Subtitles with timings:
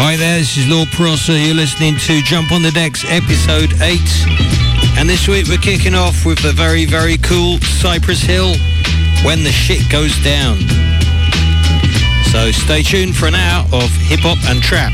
[0.00, 1.36] Hi there, this is Lord Prosser.
[1.36, 3.98] You're listening to Jump on the Decks, episode 8.
[4.96, 8.54] And this week we're kicking off with the very, very cool Cypress Hill,
[9.24, 10.56] When the Shit Goes Down.
[12.30, 14.92] So stay tuned for an hour of hip-hop and trap.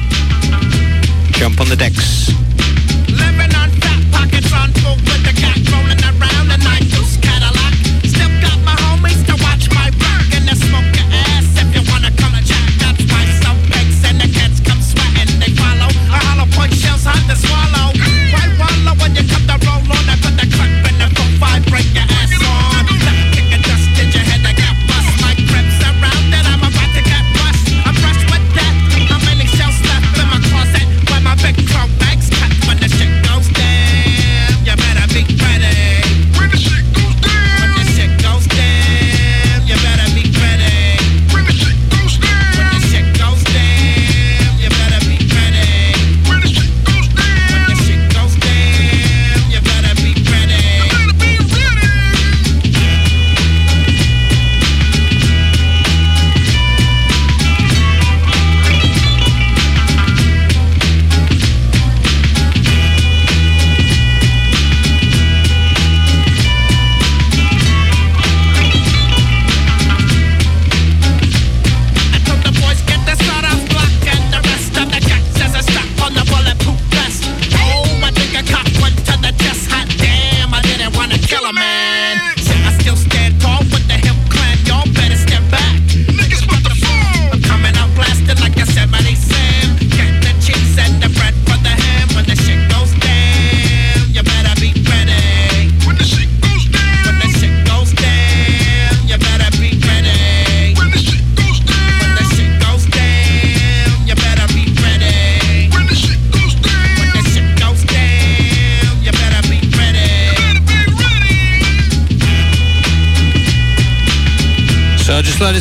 [1.32, 2.32] Jump on the Decks.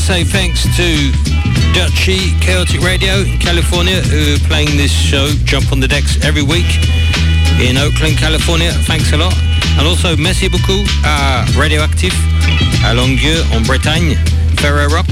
[0.04, 1.12] Say thanks to
[1.72, 6.42] Dutchy Chaotic Radio in California who are playing this show, Jump on the Decks, every
[6.42, 6.68] week
[7.62, 8.74] in Oakland, California.
[8.84, 9.34] Thanks a lot.
[9.78, 12.14] And also, merci beaucoup à Radioactive,
[12.84, 14.18] à Longueuil, en Bretagne,
[14.58, 15.08] Ferrer Rock.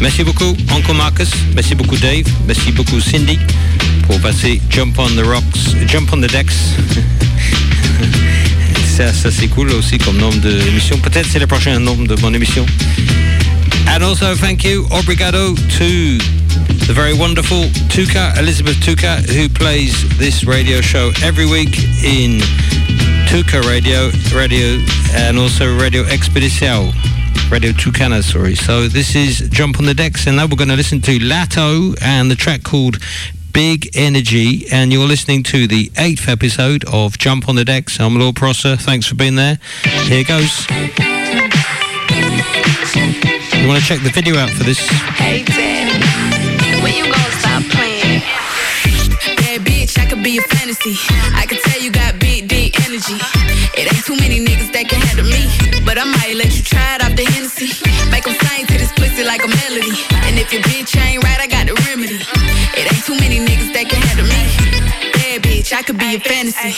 [0.00, 1.30] Merci beaucoup, Uncle Marcus.
[1.56, 2.24] Merci beaucoup, Dave.
[2.46, 3.36] Merci beaucoup, Cindy,
[4.06, 6.76] pour passer Jump on the Rocks, Jump on the Decks.
[9.12, 10.98] ça, c'est cool aussi comme nom d'émission.
[10.98, 12.64] Peut-être c'est le prochain nom de mon émission.
[13.92, 16.18] And also thank you, obrigado, to
[16.86, 22.38] the very wonderful Tuka, Elizabeth Tuka, who plays this radio show every week in
[23.26, 24.78] Tuca Radio, Radio,
[25.12, 26.92] and also Radio Expedição.
[27.50, 28.54] Radio Tucana, sorry.
[28.54, 32.00] So this is Jump on the Decks, and now we're going to listen to Latto
[32.00, 32.98] and the track called
[33.52, 37.98] Big Energy, and you're listening to the eighth episode of Jump on the Decks.
[37.98, 38.76] I'm Lord Prosser.
[38.76, 39.58] Thanks for being there.
[40.04, 40.66] Here goes.
[43.70, 44.82] Want to check the video out for this?
[45.14, 45.46] Hey,
[46.82, 48.18] when you gonna stop playing?
[49.46, 50.98] Bad bitch, I could be a fantasy.
[51.38, 53.14] I could tell you got big, energy.
[53.78, 55.46] It ain't too many niggas that can handle me.
[55.86, 57.70] But I might let you try it the Hennessy.
[58.10, 59.94] Make 'em sing to this pussy like a melody.
[60.26, 62.18] And if your bitch ain't right, I got the remedy.
[62.74, 64.42] It ain't too many niggas that can handle me.
[65.14, 66.74] Bad bitch, I could be a fantasy.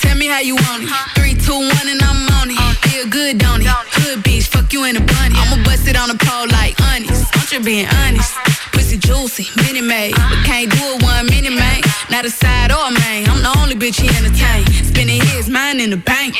[0.00, 0.90] Tell me how you want it.
[1.14, 2.58] Three, two, one, and I'm on it.
[2.88, 3.68] Feel good, don't it?
[3.68, 5.34] Hood bitch, fuck you in a bunny.
[5.36, 7.32] I'ma bust it on the pole like honest.
[7.34, 8.34] I'm just being honest.
[8.72, 10.14] Pussy juicy, mini made.
[10.14, 11.80] But can't do it one minute, man.
[12.10, 13.28] Not a side or a main.
[13.28, 14.64] I'm the only bitch he entertain.
[14.84, 16.36] Spending his mind in the bank.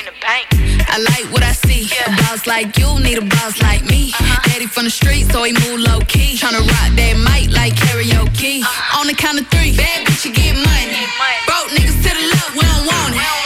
[0.88, 1.88] I like what I see.
[2.06, 4.12] A boss like you need a boss like me.
[4.12, 4.40] Uh-huh.
[4.48, 6.36] Daddy from the street, so he move low key.
[6.36, 8.62] Tryna rock that mic like karaoke.
[8.62, 9.00] Uh-huh.
[9.00, 11.04] On the count of three, bad bitch, you get money.
[11.48, 13.45] Broke niggas to the left, we don't want it.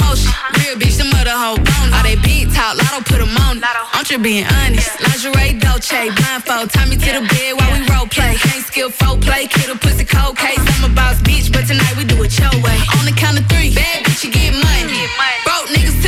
[0.00, 0.32] motion.
[0.60, 1.90] Real bitch, the mother hoe bone.
[1.92, 3.60] All they big talk, lotto put them on.
[3.62, 4.90] I'm just being honest.
[5.00, 6.70] Lingerie, Dolce, blindfold.
[6.70, 8.34] Tie me to the bed while we role play.
[8.36, 10.58] Can't skill folk play, kid a pussy cold case.
[10.58, 12.78] I'm a boss bitch, but tonight we do it your way.
[12.98, 15.06] On the count of three, bad bitch, you get money.
[15.44, 16.01] Broke niggas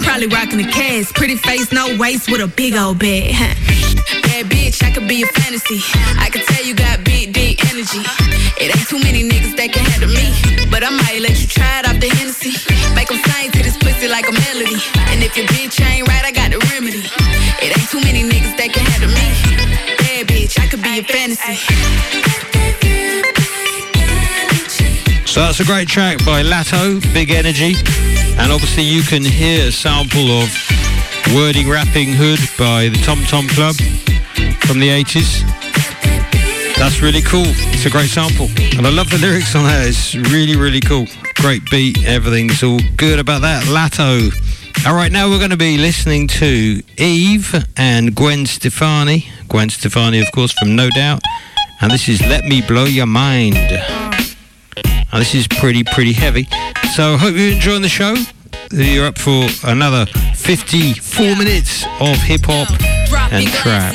[0.00, 1.12] I'm probably rocking the cash.
[1.12, 3.34] Pretty face, no waist with a big old bag.
[4.24, 5.80] Bad bitch, I could be a fantasy.
[6.16, 7.36] I could tell you got big,
[7.68, 8.00] energy.
[8.56, 10.32] It ain't too many niggas that can handle me.
[10.70, 12.56] But I might let you try it off the Hennessy.
[12.94, 14.80] Make them sing to this pussy like a melody.
[15.12, 17.04] And if your bitch ain't right, I got the remedy.
[17.60, 19.26] It ain't too many niggas that can handle me.
[20.00, 21.60] Bad bitch, I could be a fantasy.
[25.26, 27.74] So that's a great track by Latto, Big Energy.
[28.40, 30.48] And obviously you can hear a sample of
[31.34, 33.76] Wordy Rappinghood by the Tom Tom Club
[34.66, 35.44] from the 80s.
[36.76, 37.44] That's really cool.
[37.74, 38.48] It's a great sample.
[38.78, 39.86] And I love the lyrics on that.
[39.86, 41.06] It's really, really cool.
[41.34, 42.02] Great beat.
[42.06, 43.64] Everything's all good about that.
[43.64, 44.32] Latto.
[44.86, 49.28] All right, now we're going to be listening to Eve and Gwen Stefani.
[49.48, 51.20] Gwen Stefani, of course, from No Doubt.
[51.82, 53.56] And this is Let Me Blow Your Mind.
[55.12, 56.48] Now, this is pretty, pretty heavy.
[56.94, 58.14] So, hope you're enjoying the show.
[58.72, 62.70] You're up for another 54 minutes of hip hop
[63.32, 63.94] and trap.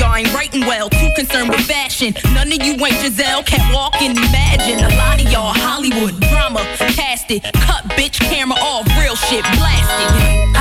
[0.00, 2.14] y'all ain't writing well, too concerned with fashion.
[2.32, 4.82] None of you ain't Giselle, can't walk and imagine.
[4.82, 6.60] A lot of y'all Hollywood drama,
[6.96, 7.42] cast it.
[7.42, 10.59] Cut bitch camera off, real shit blasted.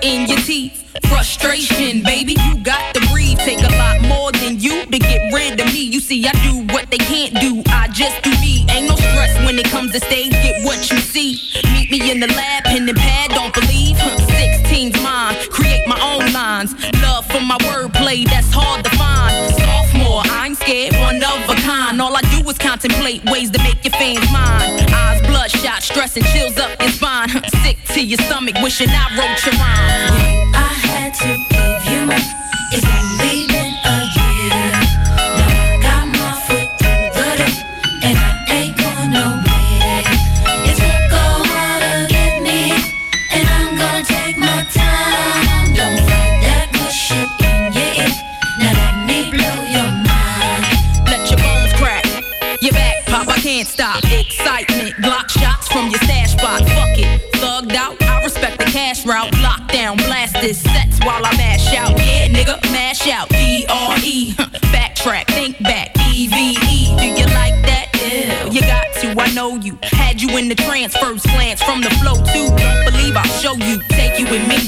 [0.00, 0.76] Gritting your teeth?
[1.08, 3.38] Frustration, baby, you got to breathe.
[3.38, 5.82] Take a lot more than you to get rid of me.
[5.82, 7.62] You see, I do what they can't do.
[7.66, 8.66] I just do me.
[8.70, 10.30] Ain't no stress when it comes to stage.
[10.30, 11.40] Get what you see.
[11.72, 13.30] Meet me in the lab, pen and pad.
[13.30, 13.96] Don't believe.
[13.98, 15.36] Huh, 16's mine.
[15.50, 16.72] Create my own lines.
[17.02, 18.24] Love for my wordplay.
[18.24, 19.54] That's hard to find.
[19.54, 20.94] Sophomore, I'm scared.
[20.94, 22.00] One of a kind.
[22.00, 24.79] All I do is contemplate ways to make your fans mine.
[25.90, 27.28] Stress and chills up your spine.
[27.62, 30.54] Sick to your stomach, wishing I wrote your rhyme.
[30.54, 32.16] I had to give you my.
[32.72, 34.70] It's only been a year.
[35.36, 37.58] Now I got my foot through the door,
[38.06, 40.06] and I ain't going nowhere.
[40.68, 42.70] It took a while to get me,
[43.34, 45.74] and I'm gonna take my time.
[45.74, 48.14] Don't that good shit in your ear.
[48.62, 50.62] Now let me blow your mind.
[51.10, 52.06] Let your bones crack.
[52.62, 54.04] Your back pop, I can't stop.
[54.04, 54.69] Excitement,
[59.70, 61.90] Lockdown, blast this sets while I mash out.
[61.98, 63.28] Yeah, nigga, mash out.
[63.28, 64.32] D R E.
[64.72, 65.96] Backtrack, think back.
[66.12, 66.96] E V E.
[66.98, 67.86] Do you like that?
[67.94, 69.14] Ew, you got to.
[69.20, 69.78] I know you.
[69.82, 72.50] Had you in the trance, first glance from the flow too.
[72.90, 73.80] Believe I'll show you.
[73.90, 74.58] Take you with me.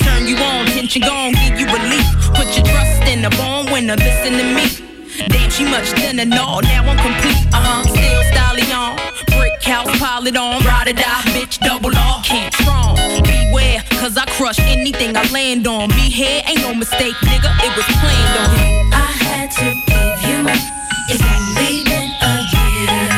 [0.00, 2.08] Turn you on, tension gone, give you relief.
[2.32, 5.28] Put your trust in the born winner, listen to me.
[5.28, 7.52] Damn, she much thinner, no, now I'm complete.
[7.52, 8.96] Uh huh, still styling on.
[9.36, 10.64] Brick house, pile it on.
[10.64, 12.22] Ride or die, bitch, double R.
[12.24, 13.27] Can't strong.
[13.48, 15.88] Beware, cause I crush anything I land on.
[15.90, 18.92] Me here, ain't no mistake, nigga, it was planned on.
[18.92, 20.52] I had to give you my.
[21.08, 23.08] It's only been a year.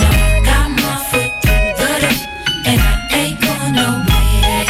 [0.00, 2.20] Now I got my foot through the door,
[2.70, 4.64] and I ain't going nowhere.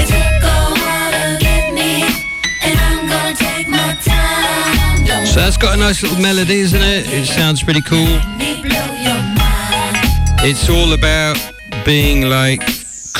[0.00, 2.02] It took a while to get me,
[2.66, 5.06] and I'm gonna take my time.
[5.06, 7.06] Don't So that's got a nice little melody, isn't it?
[7.12, 8.04] It sounds pretty cool.
[8.04, 9.96] let me blow your mind.
[10.42, 11.38] It's all about
[11.84, 12.62] being like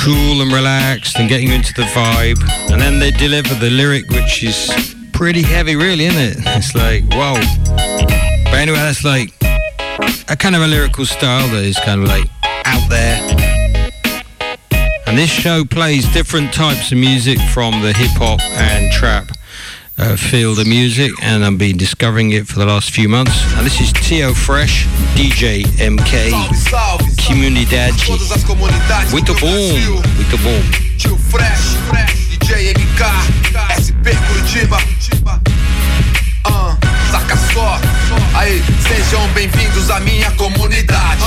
[0.03, 2.43] cool and relaxed and getting you into the vibe.
[2.73, 6.37] And then they deliver the lyric, which is pretty heavy, really, isn't it?
[6.57, 7.35] It's like, whoa.
[8.45, 9.33] But anyway, that's like
[10.29, 12.29] a kind of a lyrical style that is kind of like
[12.65, 13.21] out there.
[15.07, 19.31] And this show plays different types of music from the hip hop and trap
[19.99, 23.33] uh, field of music, and I've been discovering it for the last few months.
[23.57, 27.27] And this is Tio Fresh, DJ MK, Salve, salve, salve.
[27.27, 28.07] Comunidade.
[28.07, 29.73] Todas as comunidades Muito bom,
[30.17, 30.63] muito bom.
[30.99, 31.77] Tio Fresh,
[32.31, 33.03] DJ MK,
[33.79, 34.79] SP Curitiba.
[36.45, 36.77] Ah,
[37.11, 37.81] saca só.
[38.35, 41.23] Aí, sejam bem-vindos à minha comunidade.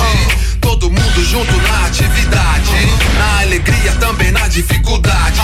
[0.66, 2.72] todo mundo junto na atividade.
[3.20, 5.40] Na alegria, também na dificuldade.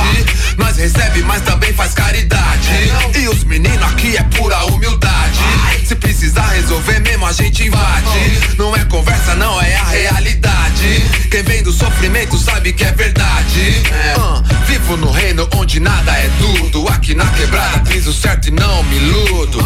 [0.57, 2.71] Nós recebe, mas também faz caridade.
[3.15, 5.39] E os meninos aqui é pura humildade.
[5.85, 8.55] Se precisar resolver mesmo, a gente invade.
[8.57, 11.03] Não é conversa, não, é a realidade.
[11.29, 13.83] Quem vem do sofrimento sabe que é verdade.
[14.17, 16.87] Uh, vivo no reino onde nada é tudo.
[16.89, 19.59] Aqui na quebrada piso certo e não me iludo.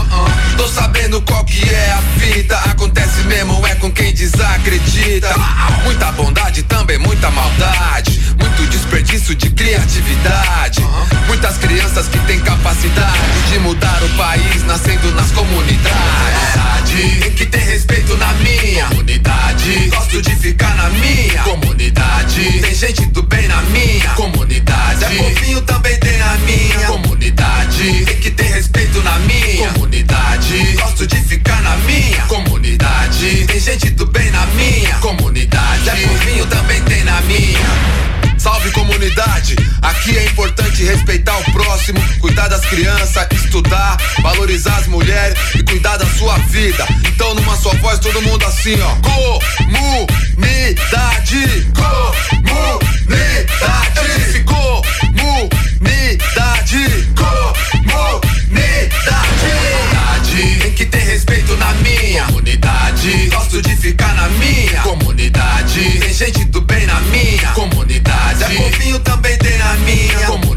[0.57, 2.57] Tô sabendo qual que é a fita.
[2.71, 5.29] Acontece mesmo, é com quem desacredita.
[5.83, 8.19] Muita bondade, também muita maldade.
[8.57, 10.79] Muito desperdício de criatividade.
[11.27, 17.19] Muitas crianças que têm capacidade de mudar o país, nascendo nas comunidades.
[17.19, 19.89] Tem que ter respeito na minha comunidade.
[19.89, 22.61] Gosto de ficar na minha comunidade.
[22.61, 24.99] Tem gente do bem na minha comunidade.
[24.99, 28.05] Zé Povinho também tem na minha comunidade.
[28.05, 30.77] Tem que ter respeito na minha comunidade.
[30.77, 33.45] Gosto de ficar na minha comunidade.
[33.47, 35.83] Tem gente do bem na minha comunidade.
[35.83, 38.14] Zé Povinho também tem na minha.
[41.85, 46.87] Próximo, cuidar das crianças, estudar, valorizar as mulheres e cuidar da sua vida.
[47.07, 48.95] Então numa só voz todo mundo assim, ó.
[49.75, 50.07] Comunidade,
[51.75, 53.45] comunidade,
[54.17, 55.53] disse comunidade,
[57.15, 58.75] comunidade.
[60.61, 63.29] Tem que ter respeito na minha comunidade.
[63.29, 65.99] Gosto de ficar na minha comunidade.
[65.99, 68.39] Tem gente do bem na minha comunidade.
[68.39, 69.44] Zé Povinho também tem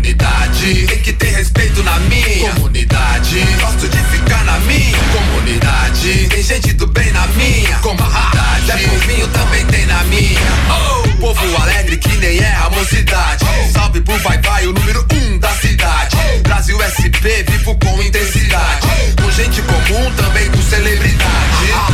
[0.08, 0.86] comunidade.
[0.86, 3.40] Tem que ter respeito na minha comunidade.
[3.60, 6.28] Gosto de ficar na minha comunidade.
[6.28, 8.66] Tem gente do bem na minha comunidade.
[8.66, 10.40] Zé Povinho também tem na minha.
[10.70, 13.44] Oh, povo alegre que nem é a mocidade.
[13.72, 16.16] Salve pro vai vai, o número um da cidade.
[16.42, 18.86] Brasil SP, vivo com intensidade.
[19.20, 21.48] Com gente comum, também com celebridade.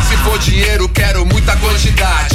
[0.08, 2.33] Se for dinheiro, quero muita quantidade.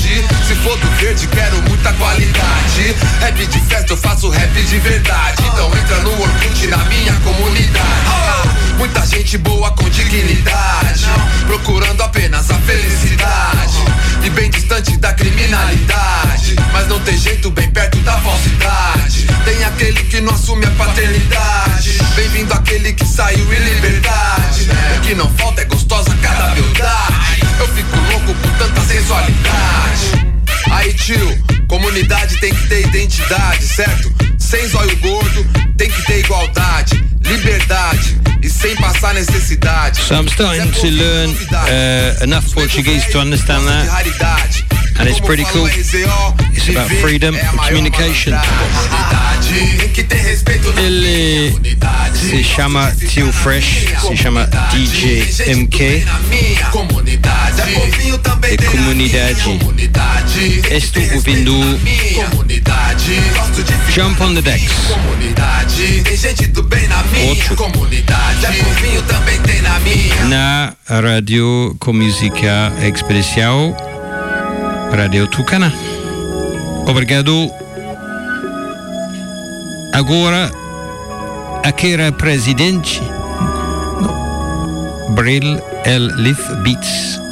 [0.64, 2.96] For do verde, quero muita qualidade.
[3.22, 5.42] Rap de festa, eu faço rap de verdade.
[5.46, 8.50] Então entra no Orkut na minha comunidade.
[8.78, 11.06] Muita gente boa com dignidade.
[11.48, 13.78] Procurando apenas a felicidade.
[14.24, 16.56] E bem distante da criminalidade.
[16.74, 19.28] Mas não tem jeito bem perto da falsidade.
[19.46, 22.00] Tem aquele que não assume a paternidade.
[22.16, 24.70] Bem-vindo aquele que saiu em liberdade.
[24.98, 27.42] O que não falta é gostosa cada beldade.
[27.60, 29.49] Eu fico louco por tanta sensualidade.
[30.80, 34.14] Aí tio, comunidade tem que ter identidade, certo?
[34.38, 35.46] Sem zóio gordo,
[35.78, 40.00] tem que ter igualdade, liberdade e sem passar necessidade.
[40.00, 44.69] So I'm starting to learn uh, enough Portuguese to understand that.
[45.00, 45.68] And it's pretty cool.
[45.72, 48.34] It's about freedom of communication.
[50.78, 51.54] Ele
[52.14, 55.24] se chama Tio Fresh, se chama DJ
[55.56, 56.06] MK
[58.42, 59.60] e comunidade.
[60.70, 61.54] Estou ouvindo
[63.94, 64.72] Jump on the Decks.
[67.28, 67.58] Outro.
[70.28, 73.89] Na rádio com música especial
[74.92, 75.72] Rádio Tucana.
[76.88, 77.50] Obrigado.
[79.94, 80.52] Agora,
[81.64, 83.02] aqui era presidente
[85.10, 87.29] Brill El Leaf Beats.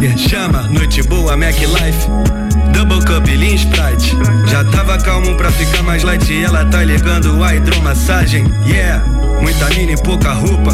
[0.00, 2.08] Fader Chama, noite boa, Mac Life.
[2.72, 4.16] Double Cup, Lean Sprite.
[4.46, 9.04] Já tava calmo pra ficar mais light E ela tá ligando a hidromassagem Yeah,
[9.40, 10.72] muita mina e pouca roupa.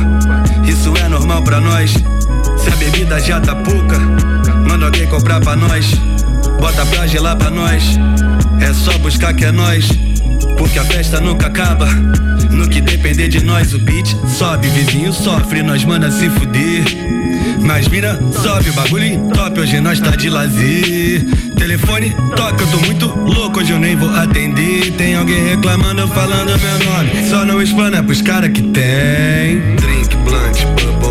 [0.65, 1.93] Isso é normal pra nós.
[1.93, 3.99] Se a bebida já tá pouca
[4.69, 5.93] Manda alguém comprar pra nós.
[6.61, 7.99] Bota pra gelar pra nós.
[8.61, 9.89] É só buscar que é nós.
[10.57, 11.87] Porque a festa nunca acaba.
[12.51, 14.69] No que depender de nós, o beat sobe.
[14.69, 17.16] Vizinho sofre, nós manda se fuder.
[17.67, 19.61] Mas mira, sobe o bagulho top.
[19.61, 21.27] Hoje nós tá de lazer.
[21.57, 23.59] Telefone toca, eu tô muito louco.
[23.59, 24.93] Hoje eu nem vou atender.
[24.93, 27.29] Tem alguém reclamando, falando meu nome.
[27.29, 29.75] Só não explana pros cara que tem.
[29.77, 31.06] Drink blunt, bubble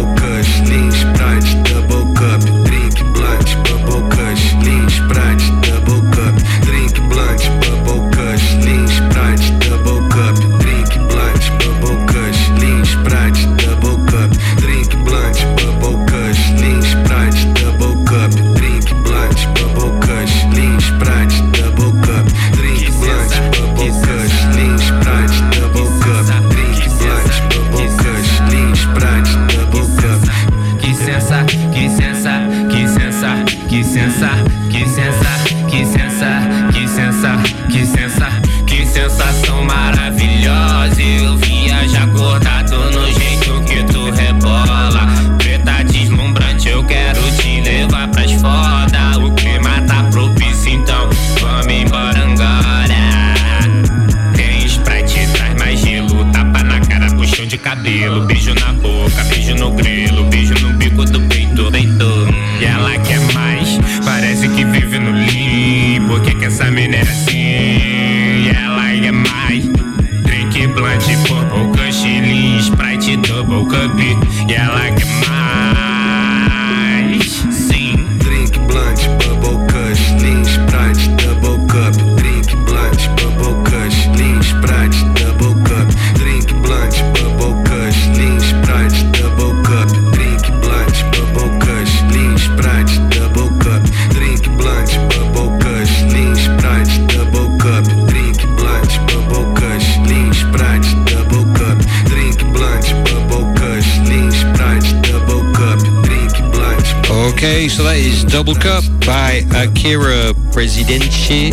[108.35, 111.51] Double Cup by Akira Presidente,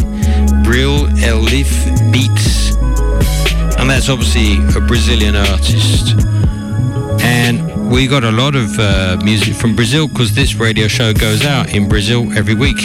[0.64, 1.70] Brill Elif
[2.12, 2.74] Beats.
[3.78, 6.16] And that's obviously a Brazilian artist.
[7.22, 11.46] And we got a lot of uh, music from Brazil because this radio show goes
[11.46, 12.80] out in Brazil every week,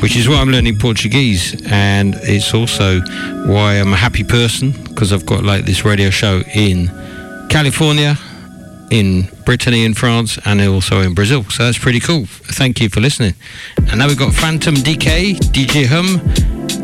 [0.00, 1.54] which is why I'm learning Portuguese.
[1.70, 3.00] And it's also
[3.44, 6.88] why I'm a happy person because I've got like this radio show in
[7.50, 8.16] California,
[8.90, 11.44] in Brittany in France and also in Brazil.
[11.44, 12.26] So that's pretty cool.
[12.26, 13.34] Thank you for listening.
[13.76, 16.20] And now we've got Phantom DK, DJ Hum,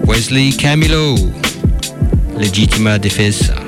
[0.05, 1.17] Wesley Camilo,
[2.37, 3.64] Legitima Defesa.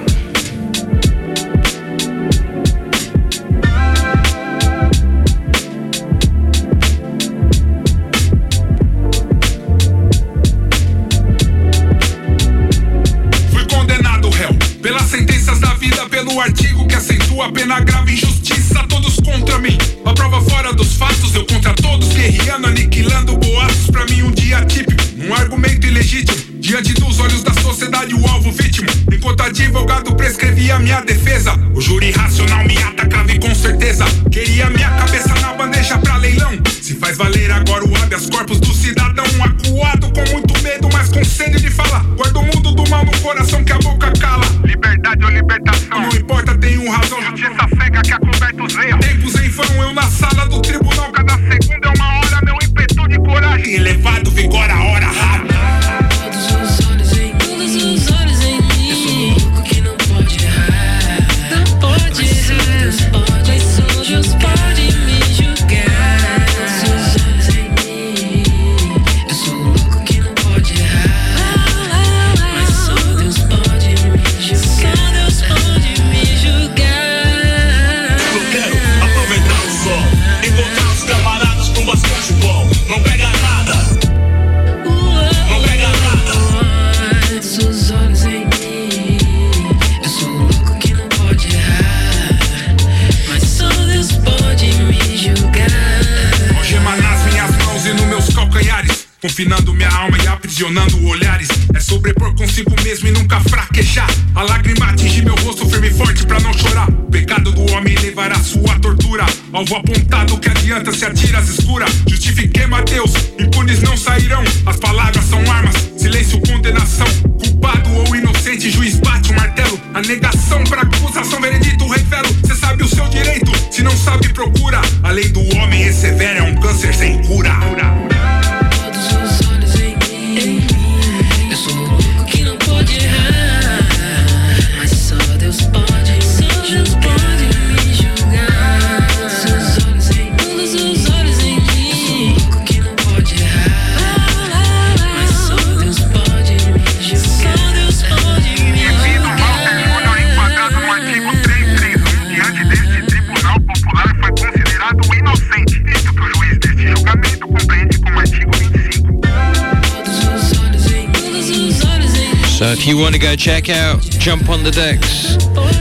[164.67, 165.37] the decks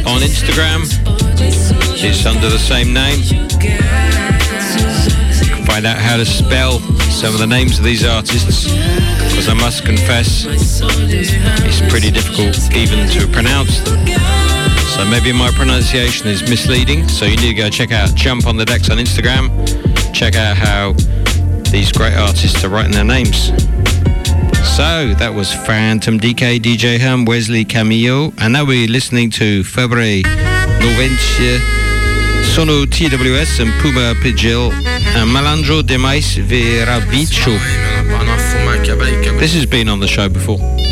[0.06, 0.86] on Instagram.
[1.98, 3.18] It's under the same name.
[5.66, 6.78] Find out how to spell
[7.10, 13.10] some of the names of these artists because I must confess it's pretty difficult even
[13.10, 14.06] to pronounce them.
[14.94, 17.08] So maybe my pronunciation is misleading.
[17.08, 19.50] So you need to go check out Jump on the Decks on Instagram.
[20.14, 20.94] Check out how
[21.72, 23.50] these great artists are writing their names.
[24.76, 30.22] So that was Phantom DK, DJ Ham, Wesley Camillo, and now we're listening to Fabre
[30.82, 31.60] Noventia,
[32.44, 37.58] Sono TWS and Puma Pigil, and Malandro de Vera Verabicho.
[39.40, 40.85] This has been on the show before.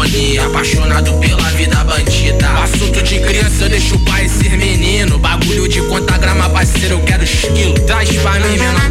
[0.00, 2.48] Sinfonia, apaixonado pela vida bandida.
[2.62, 5.18] Assunto de criança eu deixo o pai ser menino.
[5.18, 7.74] Bagulho de conta grama, parceiro, eu quero esquilo.
[7.86, 8.89] Traz pra mim, menor,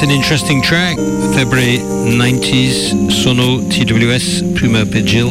[0.00, 0.96] that's an interesting track.
[1.34, 5.28] February 90s, Sono TWS, Puma Pidgil.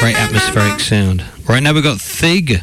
[0.00, 1.22] Very atmospheric sound.
[1.46, 2.62] Right now we've got Thig,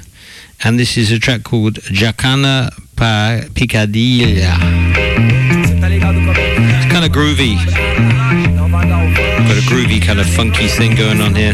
[0.64, 4.58] and this is a track called Jacana Pa Picadilha.
[6.74, 7.58] It's kind of groovy.
[9.48, 11.54] Got a groovy kind of funky thing going on here.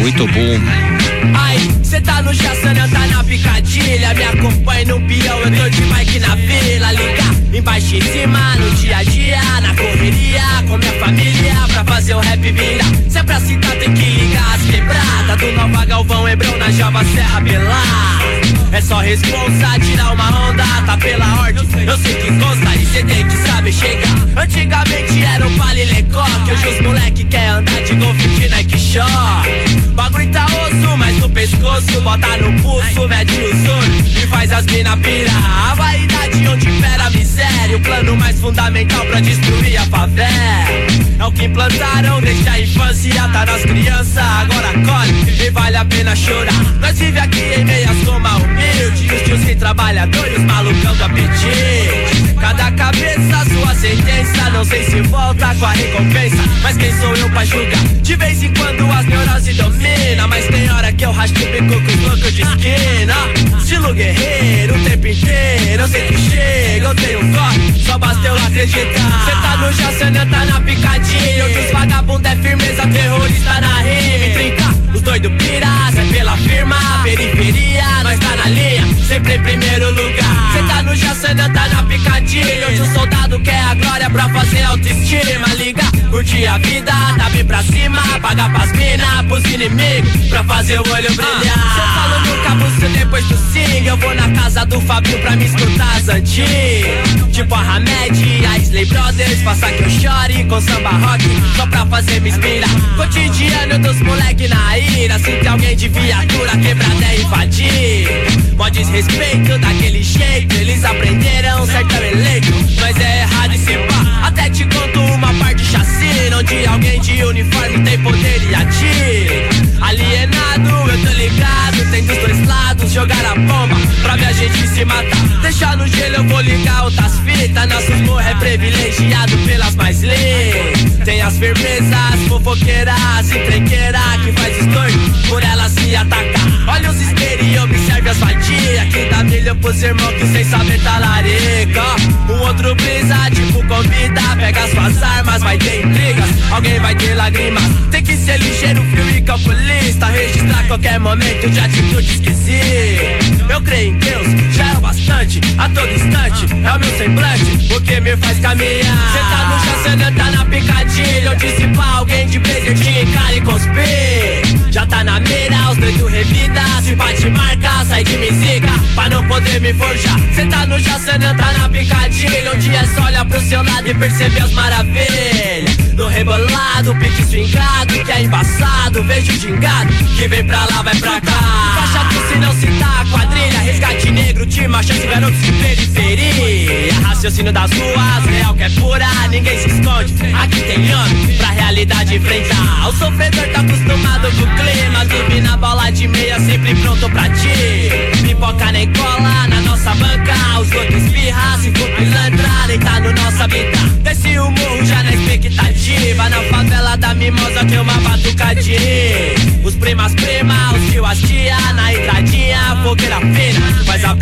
[0.00, 1.03] Muito bom.
[1.34, 4.14] Ai, cê tá no Jaçanã, tá na picadilha.
[4.14, 8.70] Me acompanha no peão, eu tô de bike na vila Ligar embaixo em cima, no
[8.76, 13.22] dia a dia Na correria, com minha família Pra fazer o rap virar Se é
[13.22, 15.38] pra citar, tem que ligar as quebradas.
[15.38, 18.43] Do Nova Galvão, Hebrão, na Java, Serra, Belar
[18.74, 23.04] É só responsa, tirar uma onda Tá pela ordem, eu sei que consta E cê
[23.04, 24.42] tem que saber chegar.
[24.42, 29.48] Antigamente era um palilecó Que hoje os moleque quer andar de golfe de Nike Short.
[29.94, 34.66] Bagulho tá osso, mas no pescoço Bota no pulso, mede os olhos E faz as
[34.66, 39.86] mina pirar A vaidade onde impera a miséria O plano mais fundamental pra destruir a
[39.86, 40.68] favela.
[41.16, 45.84] É o que implantaram desde a infância Tá nas crianças, agora colhe E vale a
[45.84, 46.74] pena chorar.
[46.80, 48.34] Nós vive aqui em meias coma
[48.64, 49.14] humilde.
[49.14, 52.34] Os tios sem trabalhadores, malucão do apetite.
[52.40, 54.50] Cada cabeça sua sentença.
[54.50, 57.82] Não sei se volta com a recompensa Mas quem sou eu pra julgar?
[58.02, 61.80] De vez em quando as neuroses dominam Mas tem hora que eu rasgo o bico
[61.80, 63.14] com os loucos de esquina.
[63.58, 68.34] Estilo guerreiro o tempo inteiro Eu sei que chega, eu tenho corte Só basta eu
[68.36, 69.24] acreditar.
[69.24, 71.44] Cê tá no Jaçanã, tá na picadinha.
[71.44, 74.34] Outros vagabundo é firmeza, terrorista na rima.
[74.34, 79.90] Trinca, os doido pirata É pela firma, periferia Nós tá na linha, sempre em primeiro
[79.90, 80.52] lugar.
[80.52, 82.68] Cê tá no Jaçanã, tá na picadinha.
[82.68, 87.23] Onde o soldado quer a glória pra fazer autoestima Liga, curtir a vida, tá
[87.54, 91.74] pra cima Pagar pras mina, pros inimigos Pra fazer o olho brilhar.
[91.74, 93.86] Cê falou no cabuço depois do sing.
[93.86, 97.32] Eu vou na casa do Fabio pra me escutar antigas.
[97.32, 101.24] Tipo a Hamed, a Slay Brothers Faça que eu chore com samba rock
[101.56, 106.56] Só pra fazer me inspirar Cotidiano dos moleque na ira Se tem alguém de viatura
[106.56, 108.08] quebrada é invadir.
[108.56, 114.28] Mó desrespeito daquele jeito Eles aprenderam certo é eleito Mas é errado esse pá.
[114.28, 117.43] Até te conto uma parte chacina Onde alguém de uniforme
[117.84, 119.48] tem poder e atira
[119.80, 124.84] Alienado, eu tô ligado Tem dos dois lados jogar a bomba Pra me gente se
[124.84, 125.40] matar.
[125.40, 127.68] Deixar no gelo, eu vou ligar outras fitas.
[127.68, 130.84] Nossos morros é privilegiado pelas mais leis.
[131.04, 136.68] Tem as firmezas, fofoqueiras e trequeiras que faz estorno por elas se atacar.
[136.68, 138.88] Olha os isqueiros e observe as vadias.
[138.92, 141.82] Que dá milho pros irmãos que sem saber talarica.
[142.28, 144.20] O outro brisa, tipo convida.
[144.38, 146.30] Pega as suas armas, vai ter intrigas.
[146.50, 147.64] Alguém vai ter lágrimas.
[147.90, 150.06] Tem que ser ligeiro, frio e calculista.
[150.06, 153.52] Registrar qualquer momento de atitude esquisita.
[153.52, 155.40] Eu creio em Deus, já é o bastante.
[155.58, 157.74] A todo instante, é o meu semblante.
[157.74, 159.12] O que me faz caminhar.
[159.12, 161.38] Cê tá no chão, cê tá na picadilha.
[161.38, 164.63] Se pá, alguém de presentinho encara e conspira.
[164.74, 166.60] Já tá na mira, os doidos revida.
[166.82, 168.72] Se bate marca, sai de me zica.
[168.96, 170.18] Pra não poder me forjar.
[170.34, 172.52] Cê tá no cê tá na picadilha.
[172.52, 175.76] Onde é só olhar pro seu lado e perceber as maravilhas.
[175.94, 179.00] No rebolado, pique swingado, que é embaçado.
[179.04, 181.74] Vejo gingado, que vem pra lá, vai pra cá.
[181.76, 186.94] Faixa tu se não citar, quadrilha, resgate negro, time, chance, garotos de periferia.
[187.02, 190.14] Raciocínio das ruas, real que é pura, ninguém se esconde.
[190.34, 192.88] Aqui tem ano pra realidade enfrentar.
[192.88, 197.28] O sofredor tá acostumado com o clima, vive na bola de meia, sempre pronto pra
[197.30, 197.53] ti.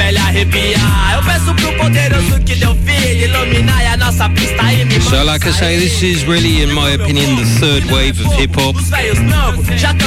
[0.02, 1.14] Pele arrepiar.
[1.14, 5.50] Eu peço pro poderoso que deu filho, iluminar a nossa pista e So, like I
[5.50, 8.76] say, this is really, in my opinion, the third wave of hip hop.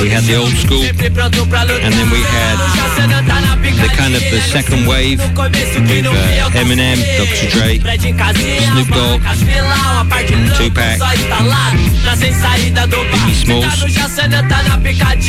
[0.01, 2.57] We had the old school, and then we had
[3.85, 5.37] the kind of the second wave with
[6.09, 7.53] uh, Eminem, Dr.
[7.53, 9.21] Dre, Snoop Dogg,
[10.57, 10.97] Tupac,
[13.13, 13.77] Biggie Smalls,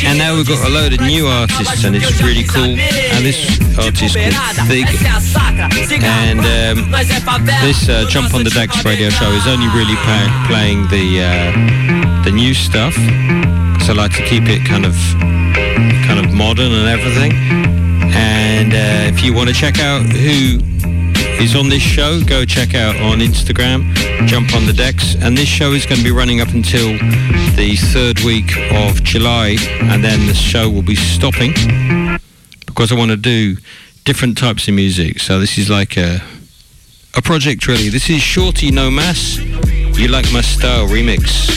[0.03, 2.73] and now we've got a load of new artists, and it's really cool.
[3.13, 4.33] And this artist called
[4.67, 4.87] Thig,
[6.03, 6.91] and um,
[7.61, 12.23] this uh, Jump on the Decks radio show is only really pa- playing the uh,
[12.23, 12.93] the new stuff.
[13.83, 14.95] So I like to keep it kind of
[16.07, 17.33] kind of modern and everything.
[18.13, 20.59] And uh, if you want to check out who
[21.41, 23.93] is on this show, go check out on Instagram,
[24.27, 25.15] Jump on the Decks.
[25.15, 26.93] And this show is going to be running up until
[27.55, 31.53] the third week of July, and then the show will be stopping
[32.65, 33.57] because I want to do
[34.05, 35.19] different types of music.
[35.19, 36.21] So this is like a
[37.15, 37.89] a project really.
[37.89, 39.37] This is Shorty No Mass.
[39.97, 41.47] You like my style remix.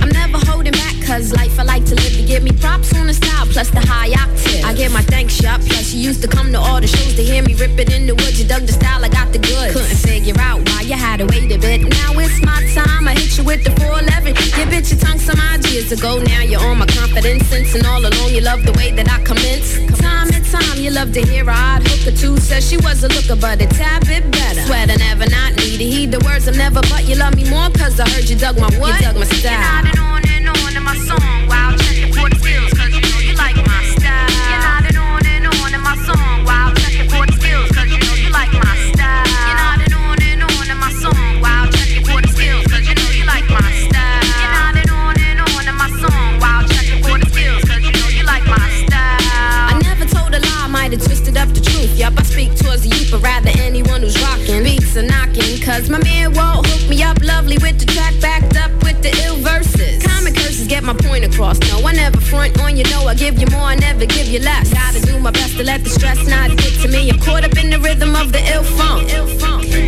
[0.00, 3.06] I'm never holding back, cause life I like to live to give me props on
[3.06, 4.11] the style, plus the high
[5.42, 8.06] plus you used to come to all the shows to hear me rip it in
[8.06, 8.40] the woods.
[8.40, 9.72] You dug the style, I got the goods.
[9.74, 11.82] Couldn't figure out why you had to wait a bit.
[11.82, 14.36] Now it's my time, I hit you with the 411.
[14.58, 17.46] You bit your tongue some odd years ago, now you're on my confidence.
[17.48, 19.78] Since and all along, you love the way that I commence.
[19.98, 22.36] Time and time, you love to hear a odd hook or two.
[22.38, 24.62] Says she was a looker, but a bit better.
[24.62, 27.70] Sweater never not need to heed the words of never, but you love me more,
[27.70, 29.00] cause I heard you dug my what?
[29.00, 29.91] You dug my style.
[61.42, 61.58] Across.
[61.70, 64.40] No, I never front on you, know I give you more, I never give you
[64.40, 64.72] less.
[64.72, 67.10] Gotta do my best to let the stress not get to me.
[67.10, 69.10] I'm caught up in the rhythm of the ill funk.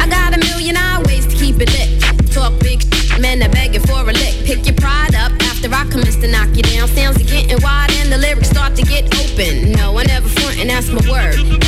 [0.00, 2.00] I got a million ways to keep it lit.
[2.32, 2.82] Talk big
[3.20, 4.34] men are begging for a lick.
[4.44, 6.88] Pick your pride up after I commence to knock you down.
[6.88, 9.72] Sounds are getting wide and the lyrics start to get open.
[9.72, 11.63] No, I never front and that's my word.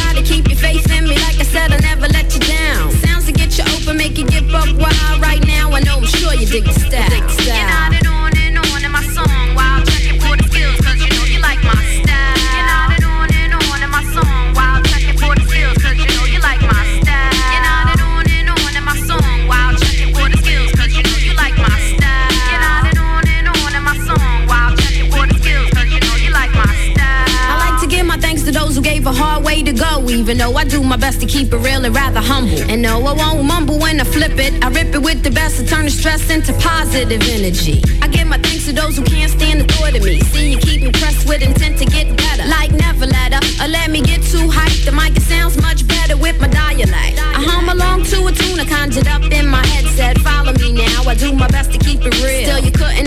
[30.27, 32.59] even though I do my best to keep it real and rather humble.
[32.69, 34.53] And no, I won't mumble when I flip it.
[34.65, 37.81] I rip it with the best to turn the stress into positive energy.
[38.03, 40.19] I give my thanks to those who can't stand the thought of me.
[40.35, 42.43] See, you keep me pressed with intent to get better.
[42.49, 44.85] Like never let up, or let me get too hyped.
[44.85, 47.23] The mic, it sounds much better with my dialect.
[47.23, 50.19] I hum along to a tune I conjured up in my headset.
[50.27, 52.51] Follow me now, I do my best to keep it real.
[52.51, 53.06] Still, you couldn't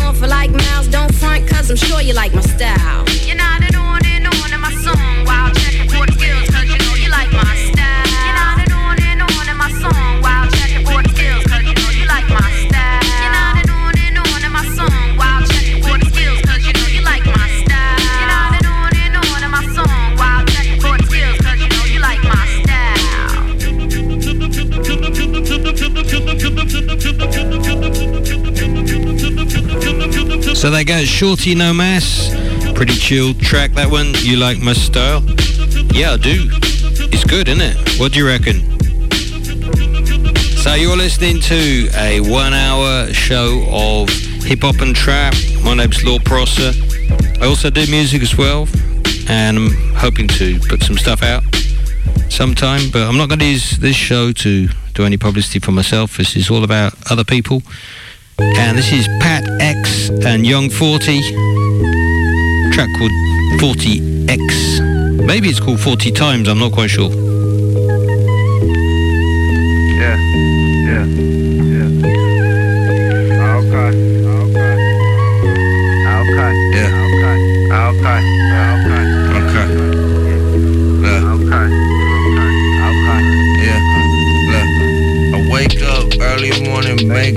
[0.00, 0.88] on for like miles.
[0.88, 3.04] Don't front, cause I'm sure you like my style.
[3.26, 3.69] You nodded
[30.60, 32.28] So they go, Shorty No Mass.
[32.74, 34.12] Pretty chill track, that one.
[34.18, 35.22] You like my style?
[35.90, 36.50] Yeah, I do.
[37.10, 37.98] It's good, isn't it?
[37.98, 38.60] What do you reckon?
[40.58, 44.10] So you're listening to a one hour show of
[44.44, 45.32] hip hop and trap.
[45.64, 46.72] My name's Lord Prosser.
[47.40, 48.68] I also do music as well,
[49.30, 51.42] and I'm hoping to put some stuff out
[52.28, 56.18] sometime, but I'm not going to use this show to do any publicity for myself.
[56.18, 57.62] This is all about other people.
[58.42, 59.79] And this is Pat X
[60.24, 61.20] and Young 40.
[62.72, 63.12] Track called
[63.60, 65.24] 40X.
[65.24, 67.10] Maybe it's called 40 times, I'm not quite sure.
[69.98, 70.16] Yeah,
[70.86, 71.39] yeah.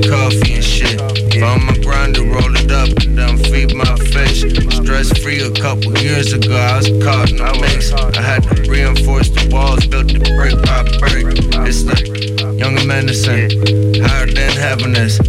[0.10, 1.00] Coffee and shit.
[1.40, 4.42] Found my grinder, roll it up and then feed my fish.
[4.76, 7.92] Stress free a couple years ago, I was caught in a mix.
[7.92, 11.26] I had to reinforce the walls, built it brick by brick.
[11.68, 12.08] It's like
[12.60, 13.50] younger medicine,
[14.04, 15.20] higher than happiness.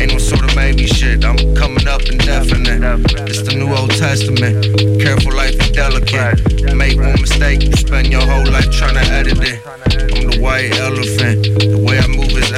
[0.00, 2.82] Ain't no sort of maybe shit, I'm coming up indefinite.
[3.28, 4.64] It's the new Old Testament.
[5.00, 6.74] Careful life is delicate.
[6.74, 9.60] Make one mistake, you spend your whole life trying to edit it.
[9.66, 11.43] I'm the white elephant.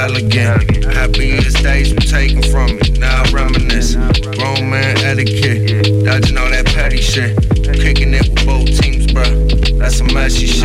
[0.06, 0.94] The elegant.
[0.94, 2.98] Happiest days were taken from me.
[3.00, 3.96] Now I reminisce.
[4.38, 5.82] Grown man etiquette.
[6.04, 7.34] Dodging all that petty shit.
[7.74, 9.34] Kicking it with both teams, bruh.
[9.78, 10.62] That's some messy shit.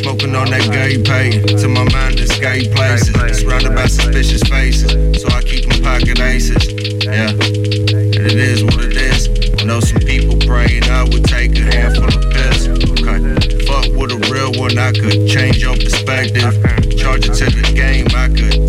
[0.00, 1.36] Smoking on that gay pay.
[1.60, 3.12] To my mind, it's gay places.
[3.40, 5.20] Surrounded by suspicious faces.
[5.20, 6.64] So I keep them pocket aces.
[7.04, 7.28] Yeah.
[7.28, 9.28] And it is what it is.
[9.60, 12.68] I know some people praying I would take a handful of pills.
[12.96, 13.20] Okay.
[13.68, 16.56] Fuck with a real one, I could change your perspective.
[16.96, 18.67] Charge it to the game, I could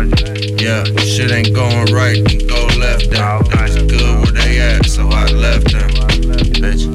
[0.00, 2.16] Yeah, shit ain't going right,
[2.48, 3.42] go left them.
[3.44, 5.90] Them good where they at, so I left them.
[6.62, 6.86] Bitch.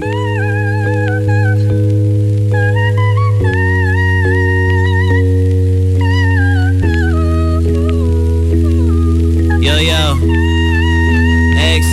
[9.61, 10.17] Yo, yo.
[11.59, 11.85] X.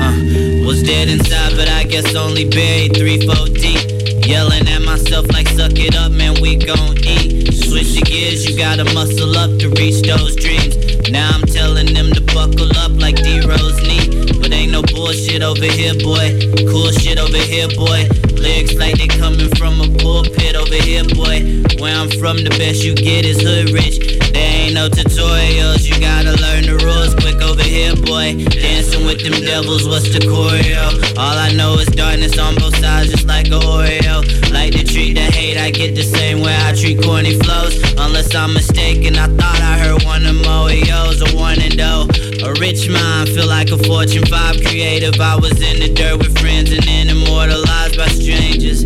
[0.00, 4.24] Uh, was dead inside, but I guess only buried 3 4 deep.
[4.24, 7.53] Yelling at myself like, suck it up, man, we gon' eat.
[7.74, 10.78] Switch the gears, you gotta muscle up to reach those dreams.
[11.10, 14.38] Now I'm telling them to buckle up like D Rose need.
[14.38, 16.38] But ain't no bullshit over here, boy.
[16.70, 18.06] Cool shit over here, boy.
[18.38, 21.66] Lyrics like they coming from a pulpit over here, boy.
[21.82, 23.98] Where I'm from, the best you get is hood rich.
[24.30, 28.38] There ain't no tutorials, you gotta learn the rules quick over here, boy.
[28.54, 31.18] Dancing with them devils, what's the choreo?
[31.18, 34.22] All I know is darkness on both sides, just like a Oreo.
[34.54, 37.53] Like to treat the hate, I get the same way I treat corny flows.
[38.24, 42.08] Unless I'm mistaken, I thought I heard one of Moeo's a warning though.
[42.42, 45.20] A rich mind, feel like a Fortune 5 creative.
[45.20, 48.84] I was in the dirt with friends and then immortalized by strangers.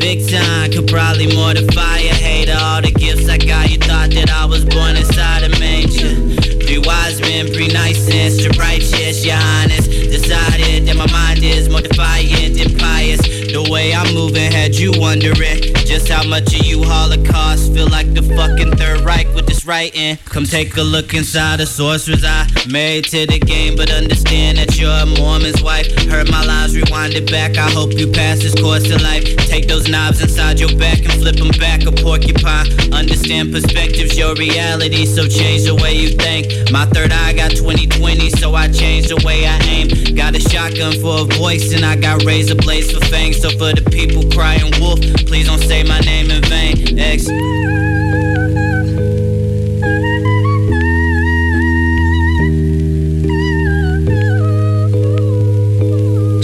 [0.00, 2.56] Big time, could probably mortify a hater.
[2.58, 6.16] All the gifts I got, you thought that I was born inside a manger.
[6.64, 9.90] Three wise men, pre nice sense, to righteous, your honest.
[9.90, 13.20] Decided that my mind is more defiant and pious.
[13.52, 18.12] The way I'm moving had you wondering just how much of you Holocaust feel like
[18.12, 20.18] the fucking Third Reich with this writing.
[20.26, 22.46] Come take a look inside a sorcerer's eye.
[22.68, 25.88] Married to the game, but understand that you're a Mormon's wife.
[26.04, 27.56] Heard my lies, rewind it back.
[27.56, 29.24] I hope you pass this course of life.
[29.48, 32.68] Take those knobs inside your back and flip them back a porcupine.
[32.92, 36.70] Understand perspective's your reality, so change the way you think.
[36.70, 39.88] My third eye got 2020, so I changed the way I aim.
[40.14, 43.40] Got a shotgun for a voice, and I got razor blades for fangs.
[43.40, 46.98] So for the people crying wolf, please don't say my name in vain.
[46.98, 47.26] X.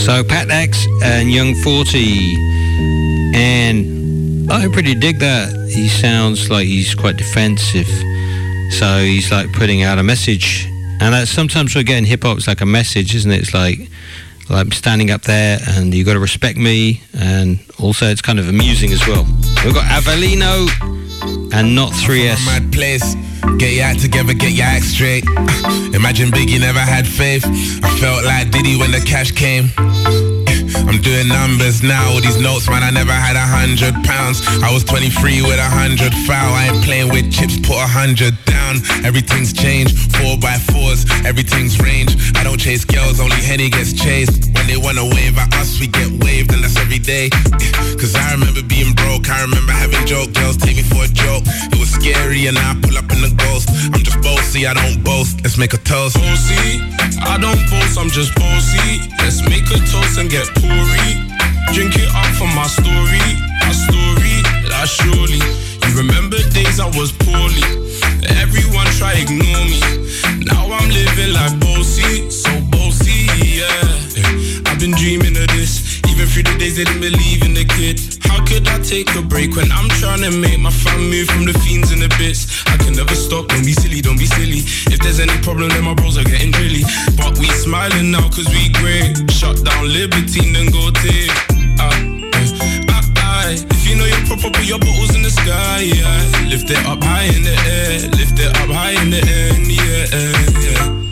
[0.05, 2.37] So Pat X and Young 40.
[3.35, 5.69] And I pretty dig that.
[5.69, 7.89] He sounds like he's quite defensive.
[8.71, 10.67] So he's like putting out a message.
[11.01, 13.41] And that's sometimes we're getting hip hop, like a message, isn't it?
[13.41, 13.79] It's like
[14.51, 17.01] I'm standing up there and you've got to respect me.
[17.15, 19.25] And also it's kind of amusing as well.
[19.65, 20.69] We've got Avelino
[21.53, 22.45] and Not3s.
[22.47, 23.15] Mad place.
[23.59, 25.25] Get your act together, get your act straight.
[25.95, 27.45] Imagine Biggie never had faith.
[27.47, 29.71] I felt like Diddy when the cash came.
[30.89, 32.11] I'm doing numbers now.
[32.11, 34.43] All these notes, man, I never had a hundred pounds.
[34.63, 36.55] I was 23 with a hundred foul.
[36.55, 38.77] I ain't playing with chips, put a hundred down.
[39.05, 42.17] Everything's changed, four by fours, everything's range.
[42.37, 44.54] I don't chase girls, only Henny gets chased.
[44.65, 47.29] When they wanna wave at us, we get waved, and that's every day.
[48.01, 51.45] Cause I remember being broke, I remember having joke girls take me for a joke.
[51.69, 53.69] It was scary, and I pull up in the ghost.
[53.93, 55.45] I'm just bossy, I don't boast.
[55.45, 56.17] Let's make a toast.
[56.17, 56.81] Bossy,
[57.21, 59.05] I don't boast, I'm just bossy.
[59.21, 61.13] Let's make a toast and get poory.
[61.77, 63.21] Drink it up for my story,
[63.61, 64.41] my story.
[64.73, 65.45] That surely
[65.85, 67.69] you remember days I was poorly.
[68.41, 70.09] Everyone try to ignore me.
[70.49, 73.29] Now I'm living like bossy, so bossy,
[73.61, 73.94] yeah.
[74.85, 75.81] Been dreaming of this.
[76.13, 77.97] Even through the days they didn't believe in the kid.
[78.29, 81.49] How could I take a break when I'm trying to make my fam move from
[81.49, 82.61] the fiends and the bits?
[82.69, 84.61] I can never stop, don't be silly, don't be silly.
[84.93, 86.85] If there's any problem, then my bros are getting drilly.
[87.17, 89.17] But we smiling now cause we great.
[89.33, 91.33] Shut down Libertine, then go take.
[91.81, 91.97] Ah,
[93.25, 93.49] ah.
[93.57, 96.45] If you know you're proper, put your bottles in the sky, yeah.
[96.53, 100.13] Lift it up high in the air, lift it up high in the air, yeah,
[100.61, 101.04] yeah.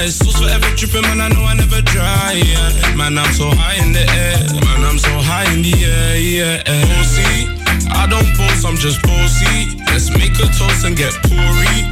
[0.00, 1.20] Nice, sauce forever dripping, man.
[1.20, 2.32] I know I never dry.
[2.32, 2.96] Yeah.
[2.96, 4.40] Man, I'm so high in the air.
[4.64, 6.16] Man, I'm so high in the air.
[6.16, 7.52] Yeah, bossy.
[7.92, 9.76] I don't boast, I'm just bossy.
[9.92, 11.84] Let's make a toast and get poory.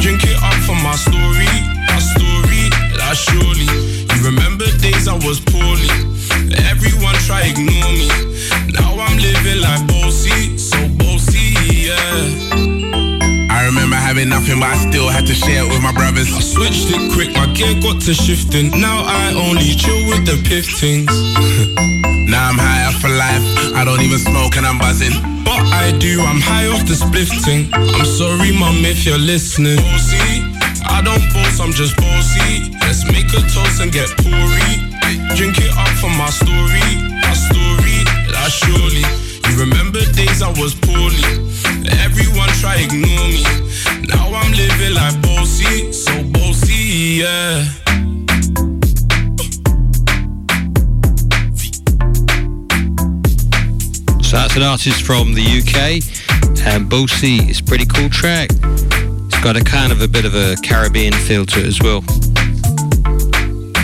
[0.00, 1.52] Drink it up for my story,
[1.84, 2.72] my story.
[2.96, 5.92] That surely you remember days I was poorly.
[6.64, 8.08] Everyone try ignore me.
[8.72, 11.52] Now I'm living like bossy, so bossy.
[11.68, 12.39] Yeah.
[14.20, 16.28] Having nothing, but I still had to share it with my brothers.
[16.28, 18.68] I switched it quick, my gear got to shifting.
[18.76, 21.08] Now I only chill with the piff things.
[22.28, 23.40] now I'm high up for life.
[23.72, 25.16] I don't even smoke and I'm buzzing.
[25.40, 27.72] But I do, I'm high off the spliff thing.
[27.72, 29.80] I'm sorry, mum, if you're listening.
[29.80, 30.44] Bossy,
[30.84, 32.76] I don't boast, I'm just bossy.
[32.84, 34.84] Let's make a toast and get poory.
[35.32, 36.84] Drink it up for my story,
[37.24, 38.04] my story.
[38.36, 39.00] That surely
[39.48, 41.24] you remember days I was poorly.
[42.04, 43.70] Everyone try ignore me.
[44.10, 47.64] Now I'm living like bossy, so bossy, yeah.
[54.22, 56.02] So that's an artist from the UK,
[56.66, 58.50] and um, Bossy is a pretty cool track.
[58.52, 62.04] It's got a kind of a bit of a Caribbean feel to it as well.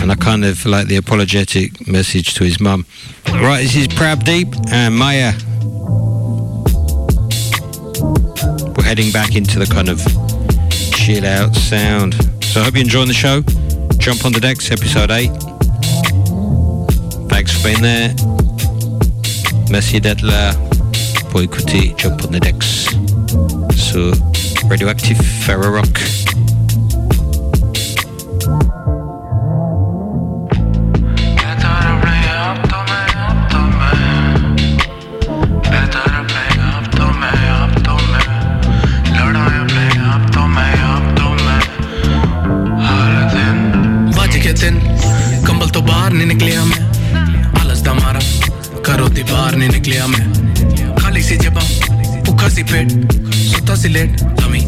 [0.01, 2.85] And I kind of like the apologetic message to his mum.
[3.33, 5.33] Right, this is Proud Deep and Maya.
[8.87, 9.99] Heading back into the kind of
[10.93, 12.13] chill out sound.
[12.41, 13.41] So I hope you're enjoying the show.
[13.97, 15.27] Jump on the decks, episode 8.
[17.27, 18.15] Thanks for being there.
[19.69, 20.53] Merci d'être là
[21.31, 22.87] pour écouter Jump on the Decks
[23.75, 24.13] sur
[24.69, 25.99] Radioactive Ferro Rock.
[49.66, 51.62] ਦੀ ਬਾਹਰ ਨਹੀਂ ਨਿਕਲਿਆ ਮੈਂ ਖਾਲੀ ਸੀ ਜਬਾਂ
[52.26, 52.90] ਭੁੱਖਾ ਸੀ ਪੇਟ
[53.44, 54.60] ਸੁੱਤਾ ਸੀ late ਅਮੀ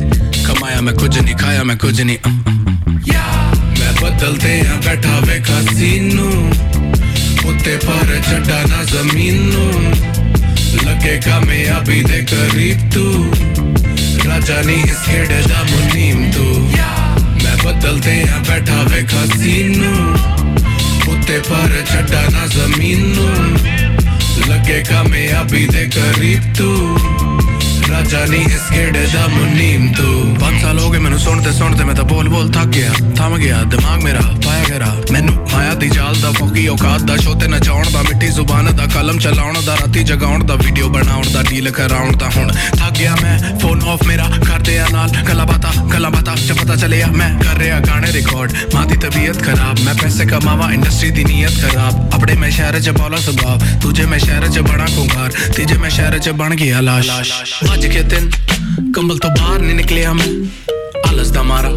[0.46, 5.18] ਕਮਾਇਆ ਮੈਂ ਕੁਝ ਨਹੀਂ ਖਾਇਆ ਮੈਂ ਕੁਝ ਨਹੀਂ ਅਮ, ਅਮ, ਅਮ। ਮੈਂ ਬਦਲਦੇ ਆ ਬੈਠਾ
[5.20, 6.28] ਵੇਖਾ ਸੀਨੂ
[7.48, 9.92] ਉੱਤੇ ਪਰ ਛੱਡਾ ਨਾ ਜ਼ਮੀਨ ਨੂੰ
[10.84, 13.32] ਲੱਗੇ ਕਾਮਯਾਬੀ ਦੇ ਕਰੀਬ ਤੂੰ
[14.26, 16.70] ਰਾਜਾ ਨਹੀਂ ਇਸ ਖੇਡ ਦਾ ਮੁਨੀਮ ਤੂੰ
[17.44, 19.94] ਮੈਂ ਬਦਲਦੇ ਆ ਬੈਠਾ ਵੇਖਾ ਸੀਨੂ
[21.08, 23.87] ਉੱਤੇ ਪਰ ਛੱਡਾ ਨਾ ਜ਼ਮੀਨ ਨੂੰ
[24.47, 27.48] लगेगा मैं अभी दे करीब तू।
[27.89, 31.95] ਰਾਜਾ ਨਹੀਂ ਇਸ ਖੇਡ ਦਾ ਮੁਨੀਮ ਤੂੰ। ਪੰਜ ਸਾਲ ਹੋ ਗਏ ਮੈਨੂੰ ਸੁਣਦੇ ਸੁਣਦੇ ਮੈਂ
[31.95, 36.15] ਤਾਂ ਬੋਲ ਬੋਲ ਥੱਕ ਗਿਆ। ਥਮ ਗਿਆ, ਦਿਮਾਗ ਮੇਰਾ ਪਾਇਆ ਘੇਰਾ ਮੈਨੂੰ ਮਾਇਆ ਦੀ ਜਾਲ
[36.21, 40.43] ਦਾ ਫੋਕੀ ਔਕਾਤ ਦਾ ਸ਼ੋਤੇ ਨਚਾਉਣ ਦਾ ਮਿੱਠੀ ਜ਼ੁਬਾਨ ਦਾ ਕਲਮ ਚਲਾਉਣ ਦਾ, ਰਾਤੀ ਜਗਾਉਣ
[40.45, 44.77] ਦਾ ਵੀਡੀਓ ਬਣਾਉਣ ਦਾ ਡੀਲ ਕਰਾਉਣ ਦਾ ਹੁਣ। ਥੱਕ ਗਿਆ ਮੈਂ ਫੋਨ ਆਫ ਮੇਰਾ ਕਰਦੇ
[44.79, 48.85] ਆ ਨਾਲ। ਗੱਲਾਂ ਬਾਤਾਂ ਗੱਲਾਂ ਬਾਤਾਂ ਚ ਪਤਾ ਚੱਲਿਆ ਮੈਂ ਕਰ ਰਿਹਾ ਗਾਣੇ ਰਿਕਾਰਡ ਮਾਂ
[48.85, 53.17] ਦੀ ਤਬੀਅਤ ਖਰਾਬ, ਮੈਂ ਪੈਸੇ ਕਮਾਵਾਂ ਇੰਡਸਟਰੀ ਦੀ ਨੀਅਤ ਖਰਾਬ। ਆਪਣੇ ਮੈਂ ਸ਼ਹਿਰ ਚ ਬੋਲਾ
[53.17, 57.11] ਸੁਭਾਵ ਦੂਜੇ ਮੈਂ ਸ਼ਹਿਰ ਚ ਬਣਾ ਕੁੰਗਾਰ ਤੀਜੇ ਮੈਂ ਸ਼ਹਿਰ ਚ ਬਣ ਗਿਆ ਲਾਸ਼।
[57.78, 58.30] ਵੱਜ ਕੇ ਦਿਨ
[58.94, 60.26] ਕੰਬਲ ਤੋਂ ਬਾਹਰ ਨਹੀਂ ਨਿਕਲਿਆ ਮੈਂ
[61.08, 61.70] ਆਲਸ ਦਾ ਮਾਰਾ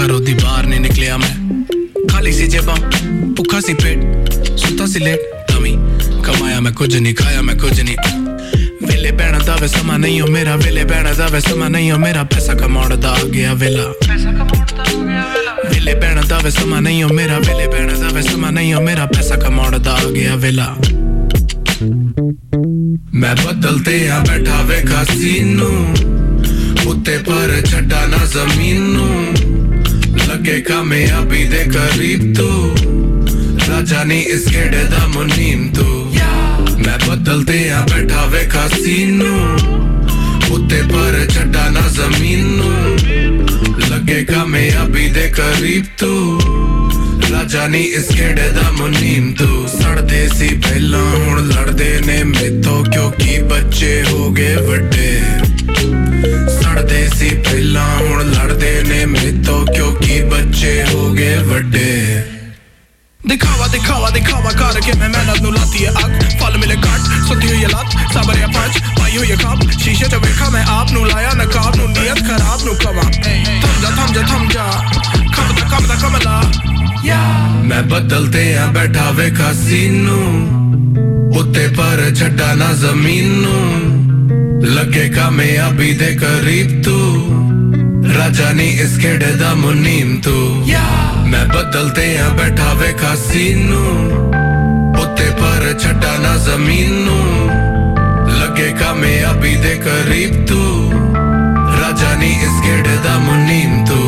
[0.00, 1.34] ਘਰੋਂ ਦੀ ਬਾਹਰ ਨਹੀਂ ਨਿਕਲਿਆ ਮੈਂ
[2.10, 2.76] ਖਾਲੀ ਸੀ ਜੇਬਾਂ
[3.36, 5.72] ਭੁੱਖਾ ਸੀ ਪੇਟ ਸੁੱਤਾ ਸੀ ਲੇਟ ਤਮੀ
[6.24, 7.96] ਕਮਾਇਆ ਮੈਂ ਕੁਝ ਨਹੀਂ ਖਾਇਆ ਮੈਂ ਕੁਝ ਨਹੀਂ
[8.82, 11.98] ਵੇਲੇ ਪੈਣਾ ਦਾ ਵੇ ਸਮਾਂ ਨਹੀਂ ਹੋ ਮੇਰਾ ਵੇਲੇ ਪੈਣਾ ਦਾ ਵੇ ਸਮਾਂ ਨਹੀਂ ਹੋ
[11.98, 13.92] ਮੇਰਾ ਪੈਸਾ ਕਮਾਉਣ ਦਾ ਆ ਗਿਆ ਵੇਲਾ
[15.70, 18.80] ਵੇਲੇ ਪੈਣਾ ਦਾ ਵੇ ਸਮਾਂ ਨਹੀਂ ਹੋ ਮੇਰਾ ਵੇਲੇ ਪੈਣਾ ਦਾ ਵੇ ਸਮਾਂ ਨਹੀਂ ਹੋ
[18.80, 20.74] ਮੇਰਾ ਪੈਸਾ ਕਮਾਉਣ ਦਾ ਆ ਗਿਆ ਵੇਲਾ
[23.20, 25.70] ਮੈਂ ਬਦਲ ਤੇ ਆ ਬੈਠਾ ਵੇਖਾ ਸੀਨੂ
[26.86, 29.34] ਉੱਤੇ ਪਰ ਛੱਡਾ ਨਾ ਜ਼ਮੀਨ ਨੂੰ
[30.28, 32.76] ਲੱਗੇ ਕਾਮਯਾਬੀ ਦੇ ਕਰੀਬ ਤੂੰ
[33.68, 36.12] ਰਾਜਾ ਨਹੀਂ ਇਸ ਖੇੜੇ ਦਾ ਮੁਨੀਮ ਤੂੰ
[36.78, 39.34] ਮੈਂ ਬਦਲ ਤੇ ਆ ਬੈਠਾ ਵੇਖਾ ਸੀਨੂ
[40.50, 42.96] ਉੱਤੇ ਪਰ ਛੱਡਾ ਨਾ ਜ਼ਮੀਨ ਨੂੰ
[43.90, 46.40] ਲੱਗੇ ਕਾਮਯਾਬੀ ਦੇ ਕਰੀਬ ਤੂੰ
[47.30, 53.38] ਰਾਜਾ ਨਹੀਂ ਇਸ ਖੇੜੇ ਦਾ ਮੁਨੀਮ ਤੂੰ ਸੜਦੇ ਸੀ ਪਹਿਲਾਂ ਹੁਣ ਲੜਦੇ ਨੇ ਮੇਤੋਂ ਕਿਉਂਕਿ
[53.44, 55.20] ਬੱਚੇ ਹੋ ਗਏ ਵੱਡੇ
[56.52, 62.22] ਸੜਦੇ ਸੀ ਪਹਿਲਾਂ ਹੁਣ ਲੜਦੇ ਨੇ ਮੇਤੋਂ ਕਿਉਂਕਿ ਬੱਚੇ ਹੋ ਗਏ ਵੱਡੇ
[63.20, 67.62] ਦਿਖਾਵਾ ਦਿਖਾਵਾ ਦਿਖਾਵਾ ਕਰਕੇ ਮੈਂ ਮਿਹਨਤ ਨੂੰ ਲਾਤੀ ਹੈ ਅੱਗ ਫਲ ਮਿਲੇ ਕੱਟ ਸੁੱਤੀ ਹੋਈ
[67.64, 71.06] ਹੈ ਲੱਤ ਸਬਰ ਆ ਪੰਜ ਪਾਈ ਹੋਈ ਹੈ ਖੱਪ ਸ਼ੀਸ਼ੇ 'ਚ ਵੇਖਾ ਮੈਂ ਆਪ ਨੂੰ
[71.06, 74.70] ਲਾਇਆ ਨਕਾਬ ਨੂੰ ਨੀਅਤ ਖਰਾਬ ਨੂੰ ਕਵਾਂ ਥਮ ਜਾ ਥਮ ਜਾ ਥਮ ਜਾ
[77.67, 80.17] मैं बदलते हैं बैठा वे हसीनू
[81.39, 83.57] उत्ते पर छड़ा ना जमीनू।
[84.67, 86.97] लगे कामयाबी दे करीब तू।
[88.11, 90.35] राजा नी इस खेड़े दा मुनीम तू।
[91.31, 93.83] मैं बदलते हैं बैठा वे हसीनू
[95.03, 97.19] उत्ते पर छड़ा ना जमीनू।
[98.31, 100.61] लगे कामयाबी दे करीब तू।
[101.81, 104.01] राजा नी इस खेड़े दा मुनीम तू।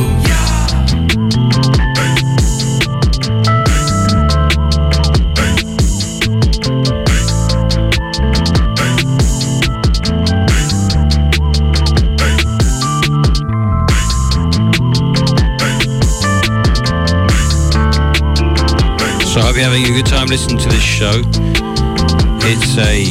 [19.63, 21.21] You're having a good time listening to this show.
[22.43, 23.07] It's a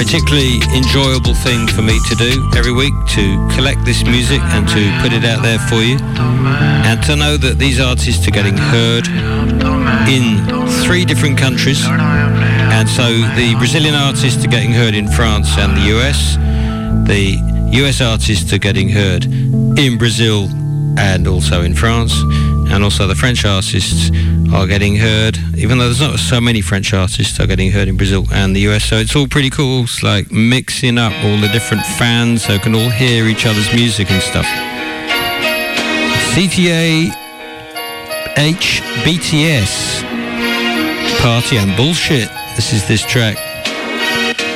[0.00, 4.80] particularly enjoyable thing for me to do every week to collect this music and to
[5.02, 5.98] put it out there for you.
[6.00, 9.06] And to know that these artists are getting heard
[10.08, 10.40] in
[10.84, 11.84] three different countries.
[11.84, 13.04] And so
[13.36, 16.36] the Brazilian artists are getting heard in France and the US.
[17.06, 17.36] The
[17.82, 20.48] US artists are getting heard in Brazil
[20.96, 22.14] and also in France.
[22.70, 24.10] And also the French artists
[24.52, 27.96] are getting heard, even though there's not so many French artists are getting heard in
[27.96, 28.84] Brazil and the US.
[28.84, 29.84] So it's all pretty cool.
[29.84, 34.10] It's like mixing up all the different fans so can all hear each other's music
[34.10, 34.46] and stuff.
[36.34, 37.10] CTA
[38.36, 40.04] H BTS
[41.18, 42.30] Party and Bullshit.
[42.54, 43.36] This is this track.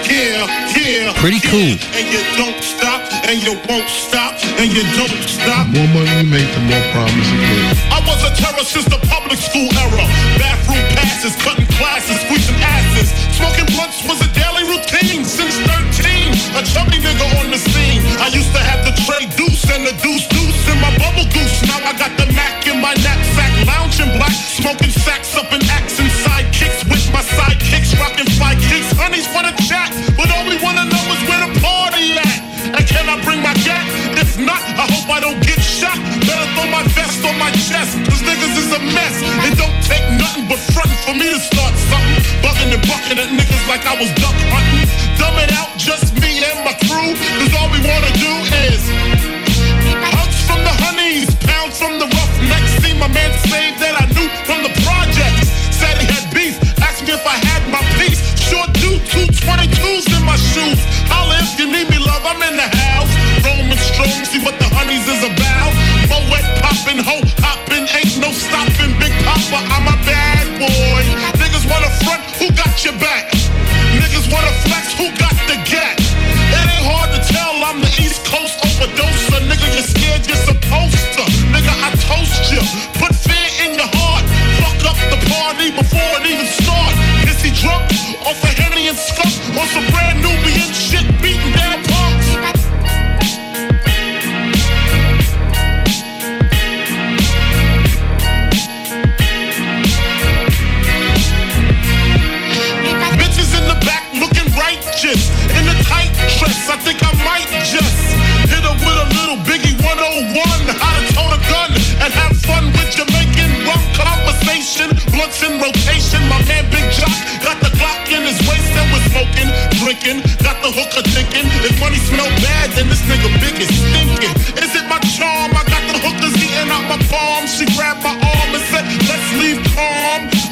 [0.07, 0.47] Yeah,
[0.78, 1.12] yeah.
[1.16, 1.74] Pretty cool.
[1.90, 4.21] And you don't stop, and you won't stop,
[4.62, 5.66] and you don't stop.
[5.74, 7.74] more money you make, the more problems you get.
[7.90, 10.06] I was a terror since the public school era.
[10.38, 13.10] Bathroom passes, cutting classes, squeezing asses.
[13.34, 16.30] Smoking blunts was a daily routine since 13.
[16.54, 18.01] A chubby nigga on the scene.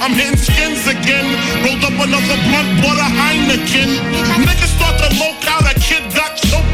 [0.01, 1.29] I'm hitting skins again.
[1.63, 4.01] Rolled up another blunt, bought a Heineken.
[4.49, 5.69] Niggas start to loke out.
[5.69, 6.70] A kid got choked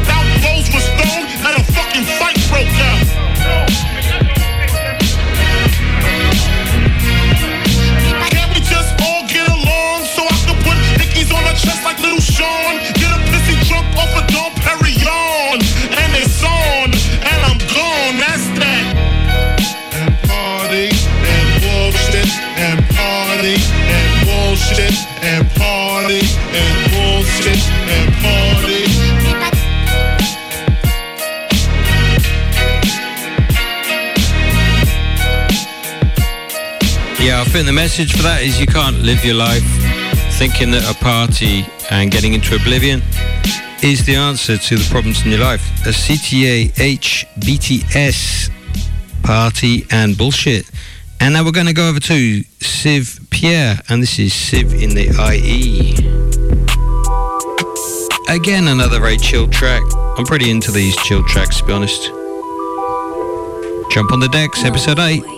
[37.19, 39.63] Yeah, I think the message for that is you can't live your life
[40.37, 43.01] thinking that a party and getting into oblivion
[43.83, 45.61] is the answer to the problems in your life.
[45.85, 46.71] A CTA
[47.39, 48.49] bts
[49.23, 50.69] party and bullshit.
[51.19, 54.95] And now we're going to go over to Siv Pierre, and this is Siv in
[54.95, 56.16] the IE.
[58.29, 59.81] Again, another very chill track.
[60.17, 62.03] I'm pretty into these chill tracks, to be honest.
[63.89, 65.36] Jump on the decks, episode 8.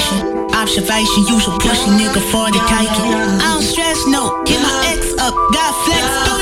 [0.00, 0.50] Confrontation.
[0.54, 3.14] Observation, use a pussy nigga for the taking.
[3.40, 4.42] I don't stress, no.
[4.44, 6.04] Hit my ex up, got flex.
[6.28, 6.39] Do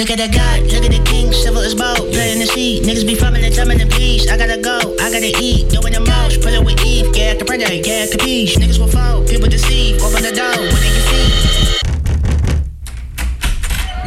[0.00, 2.80] Look at that guy, look at the king, silver is bold, blood in the sea.
[2.80, 4.32] Niggas be farming and telling the please.
[4.32, 7.44] I gotta go, I gotta eat, doing the most, pull it with Eve, yeah, the
[7.44, 8.56] printer, yeah, capiche.
[8.56, 11.28] Niggas will fall, people deceive, open the door, what do you see?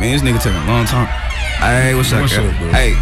[0.02, 1.06] Man, this nigga taking a long time.
[1.62, 2.50] Hey, what's up, What's girl?
[2.50, 2.74] up, bro?
[2.74, 2.98] Hey,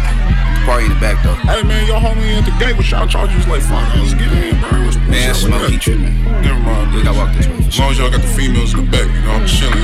[0.68, 1.40] party in the back though.
[1.48, 4.12] Hey man, y'all homie at the gate with y'all charges was like five dollars.
[4.12, 4.84] Get in, bro.
[4.84, 5.72] What's, what's Man, up with smoke that?
[5.72, 6.12] he tripping.
[6.44, 6.92] Never mind.
[6.92, 7.56] Look, I walk this way.
[7.56, 9.80] As long as y'all got the females in the back, you know, I'm chilling.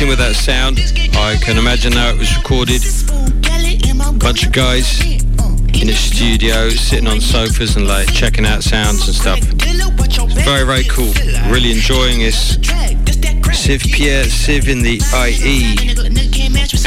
[0.00, 0.80] Connecting with that sound.
[1.14, 2.80] I can imagine how it was recorded.
[4.18, 4.98] Bunch of guys
[5.76, 9.40] in a studio sitting on sofas and like checking out sounds and stuff.
[10.40, 11.12] Very, very cool.
[11.52, 12.56] Really enjoying this.
[13.52, 15.76] Civ Pierre, in the IE.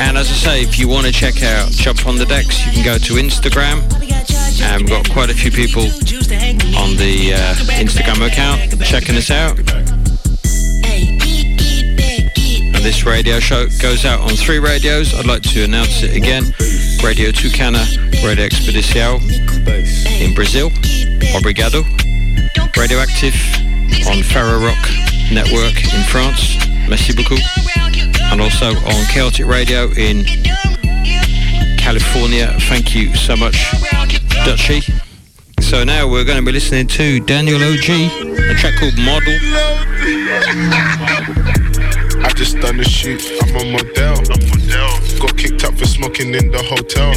[0.01, 2.71] And as I say, if you want to check out Jump on the Decks, you
[2.71, 3.85] can go to Instagram.
[4.59, 9.82] And we've got quite a few people on the uh, Instagram account checking us out.
[12.83, 15.13] This radio show goes out on three radios.
[15.13, 16.43] I'd like to announce it again.
[17.01, 17.79] Radio Tucana,
[18.21, 19.21] Radio Expedição
[20.19, 20.69] in Brazil,
[21.33, 21.83] Obrigado.
[22.75, 23.35] Radioactive
[24.07, 24.85] on Faro Rock
[25.31, 26.57] Network in France,
[26.89, 27.39] merci beaucoup.
[28.31, 30.25] And also on Celtic Radio in
[31.77, 33.65] California, thank you so much,
[34.45, 34.81] Dutchy.
[35.61, 39.39] So now we're going to be listening to Daniel OG, a track called Model.
[42.23, 44.15] I just done a shoot, I'm a model.
[45.19, 47.11] Got kicked out for smoking in the hotel.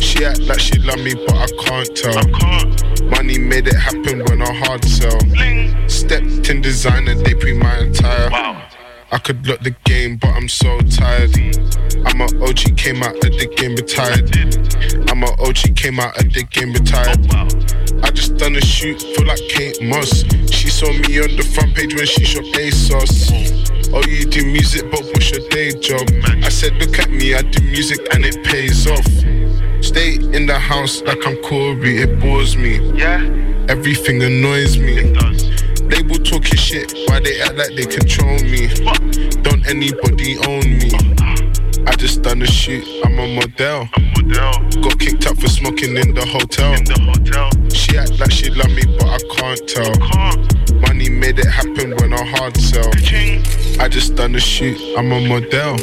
[0.00, 3.08] She act like she love me, but I can't tell.
[3.08, 5.18] Money made it happen when I hard sell.
[5.88, 8.30] Stepped in designer, they pre my attire.
[9.12, 11.36] I could look the game, but I'm so tired.
[12.06, 14.30] I'm a OG, came out of the game retired.
[15.10, 17.18] I'm a OG, came out of the game retired.
[17.34, 17.48] Oh,
[18.02, 20.24] I just done a shoot, feel like Kate Moss.
[20.50, 23.73] She saw me on the front page when she shot ASOS.
[23.96, 26.02] Oh, you do music, but what's your day job?
[26.42, 29.06] I said, look at me, I do music and it pays off.
[29.84, 32.80] Stay in the house like I'm Corey, it bores me.
[32.98, 33.22] Yeah.
[33.68, 35.14] Everything annoys me.
[35.86, 38.66] Label talking shit, why they act like they control me?
[39.42, 40.90] Don't anybody own me?
[41.86, 43.88] I just done a shoot, I'm a model.
[44.82, 46.74] Got kicked out for smoking in the hotel.
[47.70, 50.80] She act like she love me, but I can't tell.
[50.80, 52.90] Money made it happen when I hard sell.
[53.80, 55.76] I just done a shoot, I'm a model.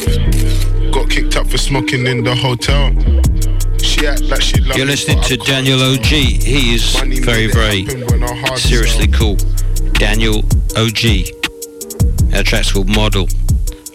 [0.91, 2.91] Got kicked out for smoking in the hotel.
[3.79, 6.05] She act like she love You're listening to Daniel OG.
[6.05, 7.85] He is very, very
[8.57, 9.35] seriously cool.
[9.93, 10.39] Daniel
[10.75, 11.29] OG.
[12.31, 13.27] That track's called Model.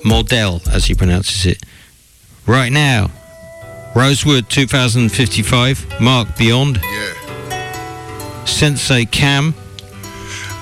[0.04, 1.62] Model, as he pronounces it.
[2.46, 3.10] Right now,
[3.96, 6.80] Rosewood 2055, Mark Beyond.
[8.44, 9.54] Sensei Cam.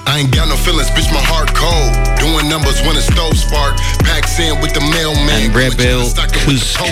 [0.07, 1.91] I ain't got no feelings, bitch, my heart cold.
[2.21, 3.77] Doing numbers when the stove spark.
[4.05, 5.49] Packs in with the mailman.
[5.49, 6.87] And Rebel Cusco.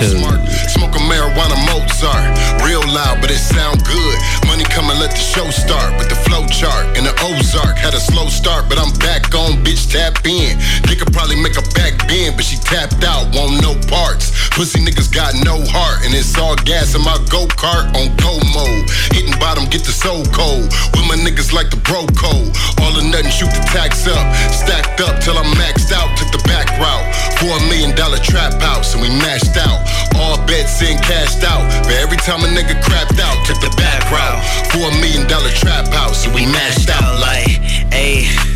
[0.72, 2.24] Smoking marijuana Mozart.
[2.64, 4.16] Real loud, but it sound good.
[4.48, 5.92] Money come and let the show start.
[6.00, 7.76] With the flow chart and the Ozark.
[7.76, 10.56] Had a slow start, but I'm back on, bitch, tap in.
[10.88, 14.32] They could probably make a back bend, but she tapped out, want no parts.
[14.56, 18.88] Pussy niggas got no heart, and it's all gas in my go-kart on go mode.
[19.12, 20.72] Hitting bottom, get the soul cold.
[20.96, 22.52] With my niggas like the bro code.
[22.80, 24.22] All or nothing, shoot the tax up.
[24.54, 27.06] Stacked up till I'm maxed out, took the back route.
[27.38, 29.82] Four million dollar trap house, and we mashed out.
[30.14, 31.66] All bets in, cashed out.
[31.84, 34.40] For every time a nigga crapped out, took the back route.
[34.72, 38.51] Four million dollar trap house, and we mashed out like, Ayy.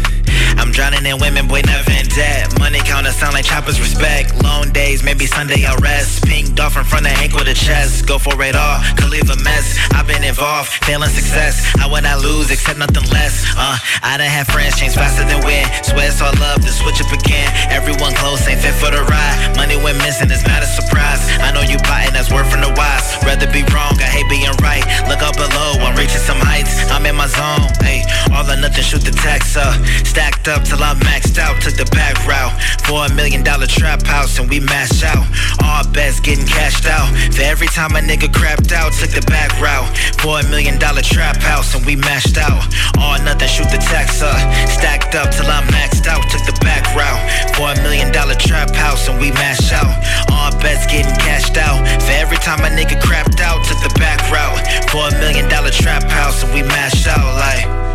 [0.56, 2.58] I'm drowning in women, boy, never in debt.
[2.58, 4.34] Money counter sound like choppers respect.
[4.42, 6.24] Long days, maybe Sunday I'll rest.
[6.24, 8.06] Pink dolphin from the ankle to chest.
[8.06, 9.78] Go for it all, could leave a mess.
[9.92, 11.60] I've been involved, failing success.
[11.80, 13.44] I would not lose, accept nothing less.
[13.56, 15.64] Uh, I done had friends change faster than win.
[15.84, 17.52] Swear it's all love, then switch up again.
[17.68, 19.56] Everyone close, ain't fit for the ride.
[19.56, 21.20] Money went missing, it's not a surprise.
[21.44, 23.04] I know you plotting, that's worth from the wise.
[23.22, 24.84] Rather be wrong, I hate being right.
[25.08, 26.72] Look up below, I'm reaching some heights.
[26.90, 28.02] I'm in my zone, hey.
[28.32, 29.76] All or nothing, shoot the text up.
[30.06, 31.60] Stacked up till I'm maxed out.
[31.60, 32.54] Took the back route
[32.86, 35.24] for a million dollar trap house and we mashed out.
[35.62, 37.10] All bets getting cashed out.
[37.34, 41.02] For every time a nigga crapped out, took the back route for a million dollar
[41.02, 42.62] trap house and we mashed out.
[42.98, 44.38] All nothing, shoot the tax up.
[44.68, 46.22] Stacked up till I'm maxed out.
[46.30, 47.22] Took the back route
[47.56, 49.90] for a million dollar trap house and we mashed out.
[50.30, 51.82] All bets getting cashed out.
[52.02, 55.70] For every time a nigga crapped out, took the back route for a million dollar
[55.70, 57.85] trap house and we mashed out like.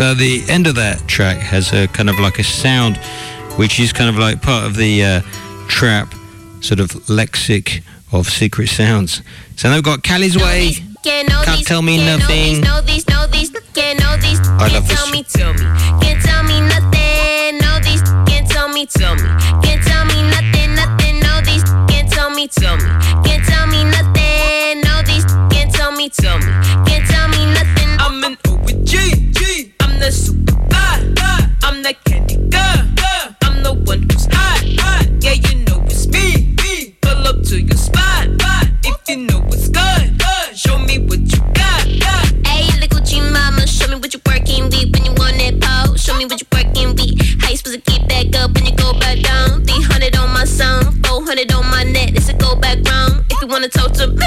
[0.00, 2.96] So the end of that track has a kind of like a sound,
[3.58, 5.20] which is kind of like part of the uh,
[5.68, 6.14] trap
[6.62, 9.20] sort of lexic of secret sounds.
[9.56, 10.72] So they've got Cali's Way.
[11.04, 12.64] Can't know Can't these, tell me nothing.
[12.64, 13.28] I love this tell
[15.10, 15.68] me, tell me.
[16.00, 17.58] Can't tell me nothing.
[17.60, 19.28] Know these, can't tell me, tell me.
[19.60, 21.20] Can't tell me nothing, nothing.
[21.44, 23.09] These, can't tell me, tell me.
[53.60, 54.19] Wanna talk to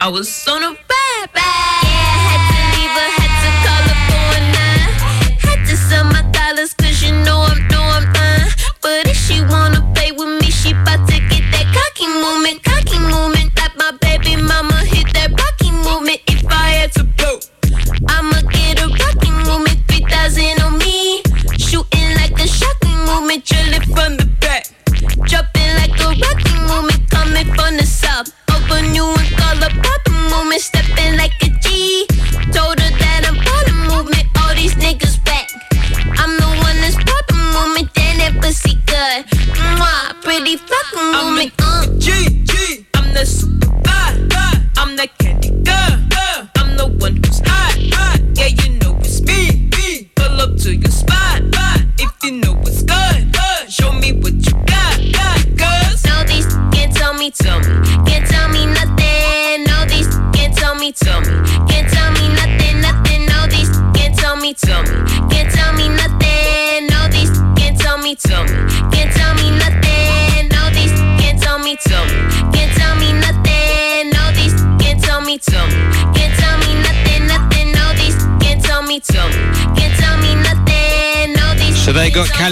[0.00, 1.71] I was on a bad, ride.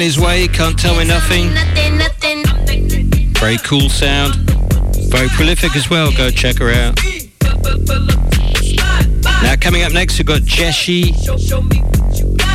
[0.01, 1.51] Callie's Way, Can't Tell Me Nothing.
[3.35, 4.35] Very cool sound.
[5.11, 6.11] Very prolific as well.
[6.17, 6.99] Go check her out.
[9.43, 11.13] Now coming up next we've got Jeshi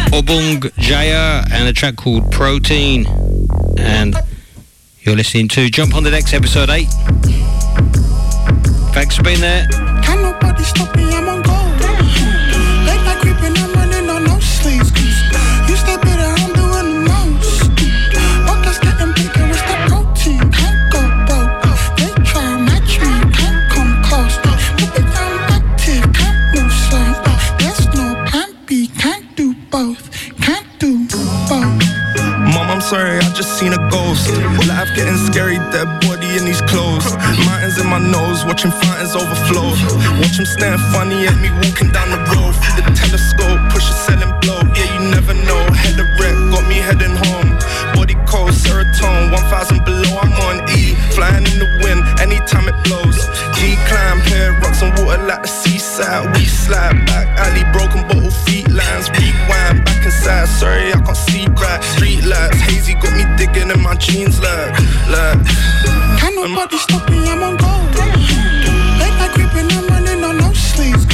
[0.10, 3.06] Obongjayar and a track called Protein.
[3.78, 4.16] And
[5.02, 6.88] you're listening to Jump on the Decks episode 8.
[8.92, 9.68] Thanks for being there.
[35.76, 37.04] Dead body in these clothes.
[37.44, 39.76] Mountains in my nose, watching fountains overflow.
[40.24, 42.56] Watch them staring funny at me walking down the road.
[42.56, 44.64] Through the telescope, push a selling blow.
[44.72, 45.62] Yeah, you never know.
[45.76, 47.60] Head of wreck, got me heading home.
[47.92, 50.96] Body cold, serotonin, 1000 below, I'm on E.
[51.12, 53.20] Flying in the wind, anytime it blows.
[53.60, 56.24] Decline, pair rocks and water like the seaside.
[56.36, 59.10] We slide back, alley, broken bottle feet lines.
[59.12, 61.84] Rewind, back inside, sorry, I can't see right.
[61.84, 64.72] Street lights, hazy, got me digging in my jeans like,
[65.10, 65.46] like.
[66.20, 67.96] Can't nobody stop me, I'm on gold.
[69.00, 71.06] Late night creeping, I'm running on no sleeves.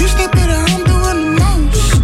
[0.00, 2.00] You stay better, I'm doing the most.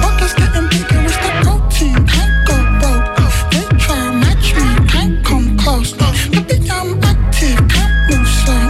[0.00, 2.06] Buckets getting bigger, it's that protein.
[2.06, 3.06] Can't go broke.
[3.50, 5.92] They try and match me, can't come close.
[6.30, 8.62] Baby, I'm active, can't move slow.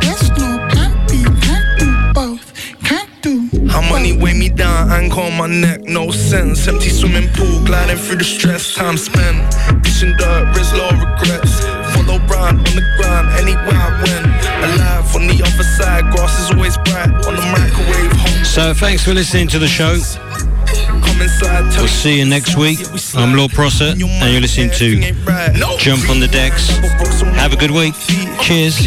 [0.00, 2.46] There's no plan B, can't do both.
[2.84, 6.68] Can't do How money weigh me down, anchor on my neck, no sense.
[6.68, 9.53] Empty swimming pool, gliding through the stress, time spent.
[18.76, 19.98] Thanks for listening to the show.
[21.76, 22.78] We'll see you next week.
[23.14, 25.00] I'm Lord Prosser, and you're listening to
[25.78, 26.68] Jump on the Decks.
[27.36, 27.94] Have a good week.
[28.40, 28.78] Cheers.